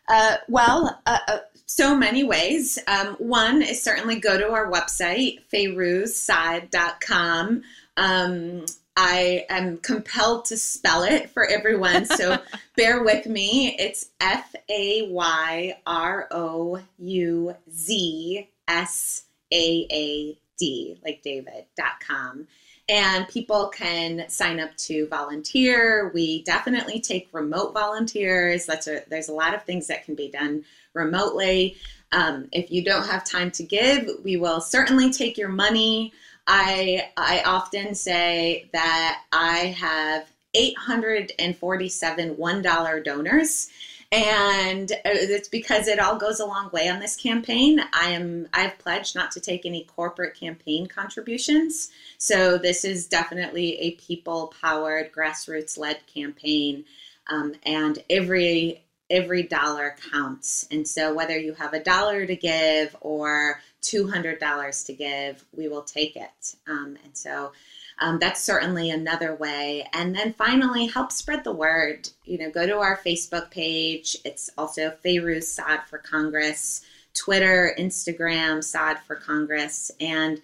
Uh, 0.09 0.37
well, 0.49 1.01
uh, 1.07 1.19
uh, 1.29 1.39
so 1.67 1.97
many 1.97 2.25
ways. 2.25 2.79
Um, 2.87 3.17
one 3.19 3.63
is 3.63 3.83
certainly 3.83 4.19
go 4.19 4.39
to 4.39 4.51
our 4.51 4.71
website, 4.71 5.41
fayrouzsaad.com. 5.53 7.63
Um, 7.97 8.67
I 8.97 9.47
am 9.49 9.79
compelled 9.79 10.47
to 10.47 10.57
spell 10.57 11.05
it 11.05 11.31
for 11.31 11.47
everyone, 11.47 12.07
so 12.07 12.39
bear 12.77 13.05
with 13.05 13.27
me. 13.27 13.77
It's 13.79 14.11
F 14.21 14.53
A 14.69 15.09
Y 15.09 15.77
R 15.87 16.27
O 16.31 16.81
U 16.99 17.55
Z 17.73 18.49
S 18.67 19.23
A 19.53 19.87
A 19.91 20.37
D, 20.59 20.99
like 21.05 21.23
David.com 21.23 22.49
and 22.91 23.29
people 23.29 23.69
can 23.69 24.29
sign 24.29 24.59
up 24.59 24.77
to 24.77 25.07
volunteer. 25.07 26.11
We 26.13 26.43
definitely 26.43 27.01
take 27.01 27.29
remote 27.31 27.73
volunteers. 27.73 28.67
That's 28.67 28.89
a, 28.89 29.05
there's 29.09 29.29
a 29.29 29.33
lot 29.33 29.55
of 29.55 29.63
things 29.63 29.87
that 29.87 30.05
can 30.05 30.17
be 30.17 30.29
done 30.29 30.65
remotely. 30.93 31.77
Um, 32.11 32.49
if 32.51 32.73
you 32.73 32.83
don't 32.85 33.07
have 33.07 33.25
time 33.25 33.53
to 33.53 33.63
give, 33.63 34.11
we 34.25 34.37
will 34.37 34.61
certainly 34.61 35.13
take 35.13 35.39
your 35.39 35.51
money. 35.51 36.13
I 36.49 37.11
I 37.17 37.45
often 37.47 37.95
say 37.95 38.69
that 38.73 39.23
I 39.31 39.67
have 39.79 40.27
847 40.55 42.35
$1 42.35 43.05
donors 43.05 43.71
and 44.13 44.91
it's 45.05 45.49
because 45.49 45.87
it 45.87 46.01
all 46.01 46.17
goes 46.17 46.41
a 46.41 46.47
long 46.47 46.69
way 46.73 46.89
on 46.89 46.99
this 46.99 47.15
campaign. 47.15 47.81
I 47.93 48.11
am 48.11 48.49
I've 48.53 48.77
pledged 48.79 49.15
not 49.15 49.31
to 49.33 49.41
take 49.41 49.65
any 49.65 49.85
corporate 49.85 50.35
campaign 50.35 50.87
contributions. 50.87 51.91
So 52.19 52.59
this 52.59 52.85
is 52.85 53.07
definitely 53.07 53.79
a 53.79 53.93
people 53.93 54.53
powered, 54.61 55.13
grassroots 55.13 55.79
led 55.79 56.05
campaign, 56.07 56.85
um, 57.31 57.55
and 57.65 58.03
every 58.11 58.83
every 59.11 59.45
dollar 59.45 59.97
counts. 60.11 60.67
And 60.71 60.87
so 60.87 61.15
whether 61.15 61.39
you 61.39 61.55
have 61.55 61.73
a 61.73 61.83
dollar 61.83 62.27
to 62.27 62.37
give 62.37 62.97
or 63.01 63.61
two 63.81 64.09
hundred 64.09 64.41
dollars 64.41 64.83
to 64.85 64.93
give, 64.93 65.45
we 65.57 65.69
will 65.69 65.83
take 65.83 66.17
it. 66.17 66.55
Um, 66.67 66.97
and 67.05 67.17
so 67.17 67.53
um, 68.01 68.19
that's 68.19 68.43
certainly 68.43 68.91
another 68.91 69.35
way. 69.35 69.87
And 69.93 70.15
then 70.15 70.33
finally, 70.33 70.87
help 70.87 71.13
spread 71.13 71.45
the 71.45 71.53
word. 71.53 72.09
You 72.25 72.39
know, 72.39 72.51
go 72.51 72.67
to 72.67 72.79
our 72.79 72.99
Facebook 73.05 73.51
page. 73.51 74.17
It's 74.25 74.49
also 74.57 74.95
Fayrouz 75.05 75.45
Saad 75.45 75.81
for 75.87 75.99
Congress, 75.99 76.81
Twitter, 77.15 77.75
Instagram, 77.79 78.65
Saad 78.65 78.99
for 79.07 79.17
Congress, 79.17 79.91
and 80.01 80.41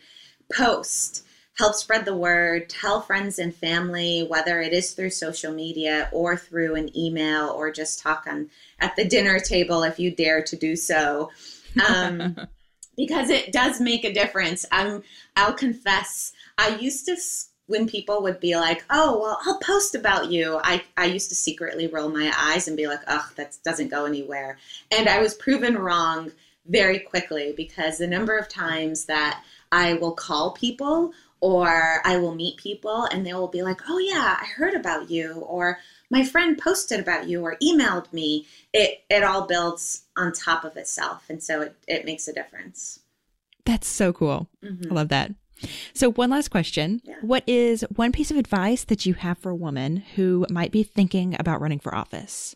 post. 0.53 1.25
Help 1.57 1.75
spread 1.75 2.05
the 2.05 2.14
word. 2.14 2.69
Tell 2.69 3.01
friends 3.01 3.38
and 3.38 3.55
family, 3.55 4.27
whether 4.29 4.61
it 4.61 4.75
is 4.75 4.92
through 4.92 5.09
social 5.09 5.55
media 5.55 6.11
or 6.12 6.37
through 6.37 6.75
an 6.75 6.95
email 6.95 7.49
or 7.49 7.71
just 7.71 7.99
talk 7.99 8.27
on 8.27 8.51
at 8.79 8.95
the 8.97 9.07
dinner 9.07 9.38
table 9.40 9.83
if 9.83 9.99
you 9.99 10.11
dare 10.11 10.42
to 10.42 10.57
do 10.57 10.77
so. 10.77 11.31
Um, 11.87 12.38
because 12.97 13.31
it 13.31 13.53
does 13.53 13.81
make 13.81 14.05
a 14.05 14.13
difference. 14.13 14.65
I'm, 14.73 15.03
I'll 15.37 15.55
confess 15.55 16.33
I 16.59 16.77
used 16.77 17.07
to 17.07 17.17
when 17.69 17.89
people 17.89 18.23
would 18.23 18.39
be 18.39 18.57
like, 18.57 18.85
"Oh, 18.91 19.19
well, 19.21 19.39
I'll 19.45 19.59
post 19.59 19.95
about 19.95 20.31
you," 20.31 20.61
I, 20.63 20.83
I 20.97 21.07
used 21.07 21.29
to 21.31 21.35
secretly 21.35 21.89
roll 21.89 22.09
my 22.09 22.33
eyes 22.37 22.69
and 22.69 22.77
be 22.77 22.87
like, 22.87 23.01
"Ugh, 23.09 23.29
that 23.37 23.59
doesn't 23.65 23.89
go 23.89 24.05
anywhere." 24.05 24.59
And 24.91 25.09
I 25.09 25.21
was 25.21 25.35
proven 25.35 25.77
wrong 25.77 26.33
very 26.69 27.01
quickly 27.01 27.53
because 27.57 27.99
the 27.99 28.07
number 28.07 28.37
of 28.37 28.49
times 28.49 29.05
that 29.07 29.43
I 29.73 29.95
will 29.95 30.13
call 30.13 30.53
people 30.53 31.13
or 31.41 32.01
I 32.05 32.17
will 32.17 32.35
meet 32.35 32.57
people 32.57 33.05
and 33.05 33.25
they 33.25 33.35
will 33.35 33.49
be 33.49 33.63
like, 33.63 33.81
oh, 33.89 33.99
yeah, 33.99 34.37
I 34.41 34.47
heard 34.47 34.75
about 34.75 35.11
you, 35.11 35.35
or 35.47 35.79
my 36.11 36.25
friend 36.25 36.59
posted 36.59 37.01
about 37.01 37.29
you, 37.29 37.42
or 37.42 37.57
emailed 37.62 38.12
me. 38.12 38.47
It, 38.73 39.05
it 39.11 39.23
all 39.23 39.47
builds 39.47 40.05
on 40.16 40.33
top 40.33 40.64
of 40.64 40.77
itself. 40.77 41.25
And 41.29 41.42
so 41.42 41.62
it, 41.62 41.77
it 41.88 42.05
makes 42.05 42.29
a 42.29 42.33
difference. 42.33 43.01
That's 43.64 43.88
so 43.88 44.12
cool. 44.12 44.49
Mm-hmm. 44.64 44.92
I 44.92 44.95
love 44.95 45.09
that. 45.09 45.33
So, 45.95 46.12
one 46.12 46.31
last 46.31 46.51
question. 46.51 47.01
Yeah. 47.05 47.14
What 47.23 47.42
is 47.47 47.83
one 47.95 48.12
piece 48.12 48.31
of 48.31 48.37
advice 48.37 48.85
that 48.85 49.07
you 49.07 49.14
have 49.14 49.38
for 49.38 49.51
a 49.51 49.57
woman 49.57 49.97
who 50.14 50.47
might 50.51 50.71
be 50.71 50.83
thinking 50.83 51.35
about 51.38 51.61
running 51.61 51.79
for 51.79 51.95
office? 51.95 52.55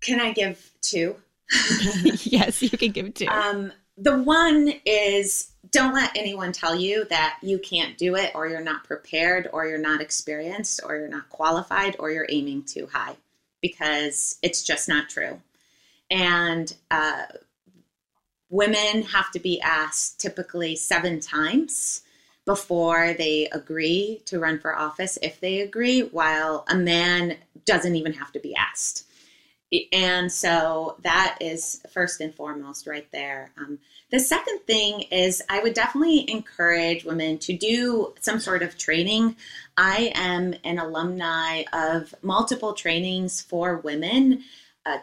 Can 0.00 0.20
I 0.20 0.32
give 0.32 0.72
two? 0.80 1.16
yes, 2.22 2.62
you 2.62 2.70
can 2.70 2.92
give 2.92 3.12
two. 3.14 3.26
Um, 3.26 3.72
the 4.00 4.22
one 4.22 4.72
is 4.84 5.52
don't 5.70 5.94
let 5.94 6.16
anyone 6.16 6.52
tell 6.52 6.74
you 6.74 7.04
that 7.06 7.38
you 7.42 7.58
can't 7.58 7.98
do 7.98 8.14
it 8.14 8.32
or 8.34 8.48
you're 8.48 8.60
not 8.60 8.84
prepared 8.84 9.48
or 9.52 9.66
you're 9.66 9.76
not 9.76 10.00
experienced 10.00 10.80
or 10.84 10.96
you're 10.96 11.08
not 11.08 11.28
qualified 11.28 11.96
or 11.98 12.10
you're 12.10 12.26
aiming 12.30 12.62
too 12.62 12.88
high 12.92 13.16
because 13.60 14.38
it's 14.42 14.62
just 14.62 14.88
not 14.88 15.08
true. 15.08 15.40
And 16.10 16.72
uh, 16.90 17.24
women 18.50 19.02
have 19.02 19.30
to 19.32 19.40
be 19.40 19.60
asked 19.60 20.20
typically 20.20 20.76
seven 20.76 21.20
times 21.20 22.02
before 22.46 23.14
they 23.18 23.46
agree 23.52 24.22
to 24.24 24.38
run 24.38 24.58
for 24.58 24.78
office 24.78 25.18
if 25.20 25.38
they 25.40 25.60
agree, 25.60 26.00
while 26.00 26.64
a 26.68 26.74
man 26.74 27.36
doesn't 27.66 27.94
even 27.94 28.14
have 28.14 28.32
to 28.32 28.40
be 28.40 28.54
asked. 28.54 29.07
And 29.92 30.32
so 30.32 30.96
that 31.02 31.38
is 31.40 31.82
first 31.92 32.20
and 32.20 32.34
foremost 32.34 32.86
right 32.86 33.06
there. 33.12 33.52
Um, 33.58 33.78
the 34.10 34.20
second 34.20 34.60
thing 34.66 35.02
is, 35.10 35.42
I 35.50 35.60
would 35.60 35.74
definitely 35.74 36.30
encourage 36.30 37.04
women 37.04 37.38
to 37.40 37.56
do 37.56 38.14
some 38.20 38.40
sort 38.40 38.62
of 38.62 38.78
training. 38.78 39.36
I 39.76 40.12
am 40.14 40.54
an 40.64 40.78
alumni 40.78 41.64
of 41.74 42.14
multiple 42.22 42.72
trainings 42.72 43.42
for 43.42 43.76
women. 43.76 44.44
Uh, 44.86 44.98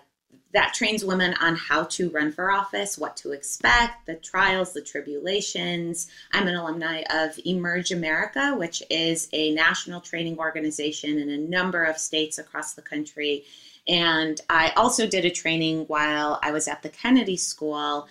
that 0.54 0.74
trains 0.74 1.04
women 1.04 1.36
on 1.42 1.58
how 1.58 1.84
to 1.84 2.10
run 2.10 2.32
for 2.32 2.50
office, 2.50 2.98
what 2.98 3.18
to 3.18 3.34
expect, 3.34 4.06
the 4.06 4.16
trials, 4.16 4.72
the 4.72 4.82
tribulations. 4.82 6.08
I'm 6.34 6.48
an 6.48 6.56
alumni 6.56 7.04
of 7.10 7.38
Emerge 7.46 7.92
America, 7.92 8.56
which 8.58 8.82
is 8.90 9.28
a 9.34 9.54
national 9.54 10.00
training 10.00 10.40
organization 10.40 11.20
in 11.20 11.30
a 11.30 11.38
number 11.38 11.84
of 11.84 11.98
states 11.98 12.38
across 12.38 12.74
the 12.74 12.82
country. 12.82 13.44
And 13.88 14.40
I 14.50 14.72
also 14.76 15.08
did 15.08 15.26
a 15.26 15.30
training 15.30 15.86
while 15.86 16.40
I 16.42 16.52
was 16.52 16.68
at 16.68 16.82
the 16.82 16.90
Kennedy 16.90 17.38
School 17.38 18.08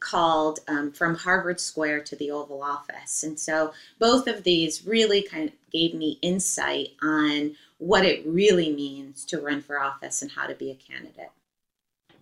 called 0.00 0.60
um, 0.68 0.92
From 0.92 1.14
Harvard 1.14 1.60
Square 1.60 2.02
to 2.04 2.16
the 2.16 2.30
Oval 2.30 2.62
Office. 2.62 3.22
And 3.22 3.38
so 3.38 3.72
both 3.98 4.26
of 4.26 4.42
these 4.42 4.86
really 4.86 5.22
kind 5.22 5.48
of 5.48 5.54
gave 5.72 5.94
me 5.94 6.18
insight 6.22 6.88
on 7.02 7.54
what 7.78 8.04
it 8.04 8.26
really 8.26 8.72
means 8.72 9.24
to 9.26 9.40
run 9.40 9.62
for 9.62 9.80
office 9.80 10.20
and 10.22 10.30
how 10.32 10.46
to 10.46 10.54
be 10.54 10.70
a 10.70 10.74
candidate. 10.74 11.30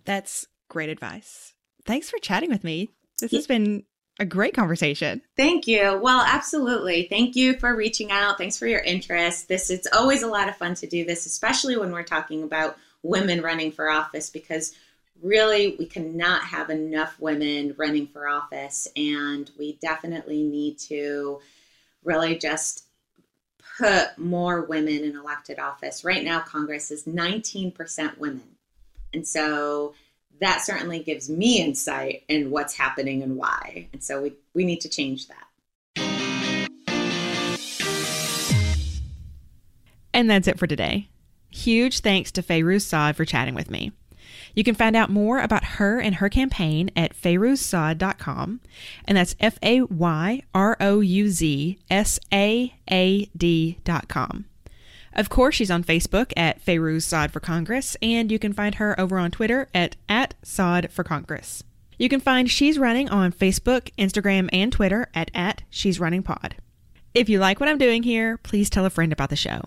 That's 0.05 0.47
great 0.69 0.89
advice. 0.89 1.53
Thanks 1.85 2.09
for 2.09 2.19
chatting 2.19 2.49
with 2.49 2.63
me. 2.63 2.89
This 3.19 3.31
has 3.31 3.47
been 3.47 3.83
a 4.19 4.25
great 4.25 4.53
conversation. 4.53 5.21
Thank 5.35 5.67
you. 5.67 5.99
Well, 6.01 6.21
absolutely. 6.21 7.07
Thank 7.09 7.35
you 7.35 7.57
for 7.57 7.75
reaching 7.75 8.11
out. 8.11 8.37
Thanks 8.37 8.57
for 8.57 8.67
your 8.67 8.79
interest. 8.79 9.47
This 9.47 9.69
it's 9.69 9.87
always 9.93 10.23
a 10.23 10.27
lot 10.27 10.49
of 10.49 10.57
fun 10.57 10.75
to 10.75 10.87
do 10.87 11.05
this, 11.05 11.25
especially 11.25 11.77
when 11.77 11.91
we're 11.91 12.03
talking 12.03 12.43
about 12.43 12.77
women 13.03 13.41
running 13.41 13.71
for 13.71 13.89
office 13.89 14.29
because 14.29 14.73
really 15.21 15.75
we 15.79 15.85
cannot 15.85 16.43
have 16.43 16.69
enough 16.69 17.19
women 17.19 17.73
running 17.77 18.07
for 18.07 18.27
office 18.27 18.87
and 18.95 19.49
we 19.57 19.73
definitely 19.81 20.43
need 20.43 20.77
to 20.77 21.39
really 22.03 22.37
just 22.37 22.85
put 23.77 24.17
more 24.17 24.61
women 24.61 25.03
in 25.03 25.15
elected 25.15 25.59
office 25.59 26.03
right 26.03 26.23
now 26.23 26.39
congress 26.39 26.91
is 26.91 27.05
19% 27.05 28.17
women 28.17 28.43
and 29.13 29.27
so 29.27 29.93
that 30.39 30.61
certainly 30.61 30.99
gives 30.99 31.29
me 31.29 31.61
insight 31.61 32.23
in 32.27 32.51
what's 32.51 32.75
happening 32.75 33.23
and 33.23 33.35
why. 33.35 33.87
And 33.93 34.03
so 34.03 34.21
we, 34.21 34.33
we 34.53 34.65
need 34.65 34.81
to 34.81 34.89
change 34.89 35.27
that. 35.27 35.47
And 40.13 40.29
that's 40.29 40.47
it 40.47 40.57
for 40.57 40.67
today. 40.67 41.09
Huge 41.49 41.99
thanks 41.99 42.31
to 42.33 42.41
Fayrouz 42.41 42.81
Saad 42.81 43.15
for 43.15 43.25
chatting 43.25 43.53
with 43.53 43.69
me. 43.69 43.91
You 44.55 44.63
can 44.63 44.73
find 44.73 44.95
out 44.95 45.11
more 45.11 45.39
about 45.39 45.63
her 45.63 45.99
and 45.99 46.15
her 46.15 46.29
campaign 46.29 46.89
at 46.95 47.15
fayrouzsaad.com, 47.15 48.59
and 49.05 49.17
that's 49.17 49.35
F 49.39 49.59
A 49.61 49.81
Y 49.83 50.41
R 50.53 50.75
O 50.79 50.99
U 50.99 51.29
Z 51.29 51.77
S 51.91 52.19
A 52.33 52.73
A 52.89 53.25
D.com. 53.37 54.45
Of 55.17 55.29
course, 55.29 55.55
she's 55.55 55.71
on 55.71 55.83
Facebook 55.83 56.31
at 56.37 56.63
Fayrouz 56.63 57.01
Saad 57.01 57.31
for 57.31 57.39
Congress, 57.39 57.97
and 58.01 58.31
you 58.31 58.37
can 58.37 58.53
find 58.53 58.75
her 58.75 58.99
over 58.99 59.17
on 59.17 59.31
Twitter 59.31 59.67
at, 59.73 59.95
at 60.07 60.35
Saad 60.43 60.91
for 60.91 61.03
Congress. 61.03 61.63
You 61.97 62.07
can 62.07 62.19
find 62.19 62.49
She's 62.49 62.77
Running 62.77 63.09
on 63.09 63.31
Facebook, 63.31 63.89
Instagram, 63.97 64.47
and 64.53 64.71
Twitter 64.71 65.09
at, 65.15 65.31
at 65.33 65.63
She's 65.71 65.99
Running 65.99 66.21
Pod. 66.21 66.55
If 67.15 67.27
you 67.27 67.39
like 67.39 67.59
what 67.59 67.67
I'm 67.67 67.79
doing 67.79 68.03
here, 68.03 68.37
please 68.37 68.69
tell 68.69 68.85
a 68.85 68.91
friend 68.91 69.11
about 69.11 69.31
the 69.31 69.35
show 69.35 69.63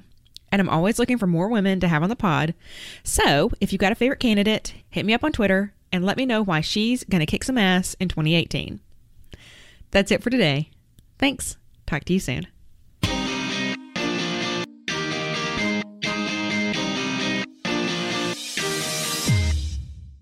and 0.52 0.60
I'm 0.60 0.68
always 0.68 0.98
looking 0.98 1.18
for 1.18 1.26
more 1.26 1.48
women 1.48 1.80
to 1.80 1.88
have 1.88 2.02
on 2.02 2.08
the 2.08 2.16
pod. 2.16 2.54
So 3.04 3.50
if 3.60 3.72
you've 3.72 3.80
got 3.80 3.92
a 3.92 3.96
favorite 3.96 4.20
candidate, 4.20 4.74
hit 4.90 5.06
me 5.06 5.14
up 5.14 5.24
on 5.24 5.32
Twitter 5.32 5.72
and 5.92 6.04
let 6.04 6.16
me 6.16 6.26
know 6.26 6.42
why 6.42 6.60
she's 6.60 7.04
going 7.04 7.20
to 7.20 7.26
kick 7.26 7.44
some 7.44 7.58
ass 7.58 7.94
in 8.00 8.08
2018. 8.08 8.80
That's 9.90 10.10
it 10.10 10.22
for 10.22 10.30
today. 10.30 10.70
Thanks. 11.18 11.56
Talk 11.86 12.04
to 12.04 12.12
you 12.12 12.20
soon. 12.20 12.46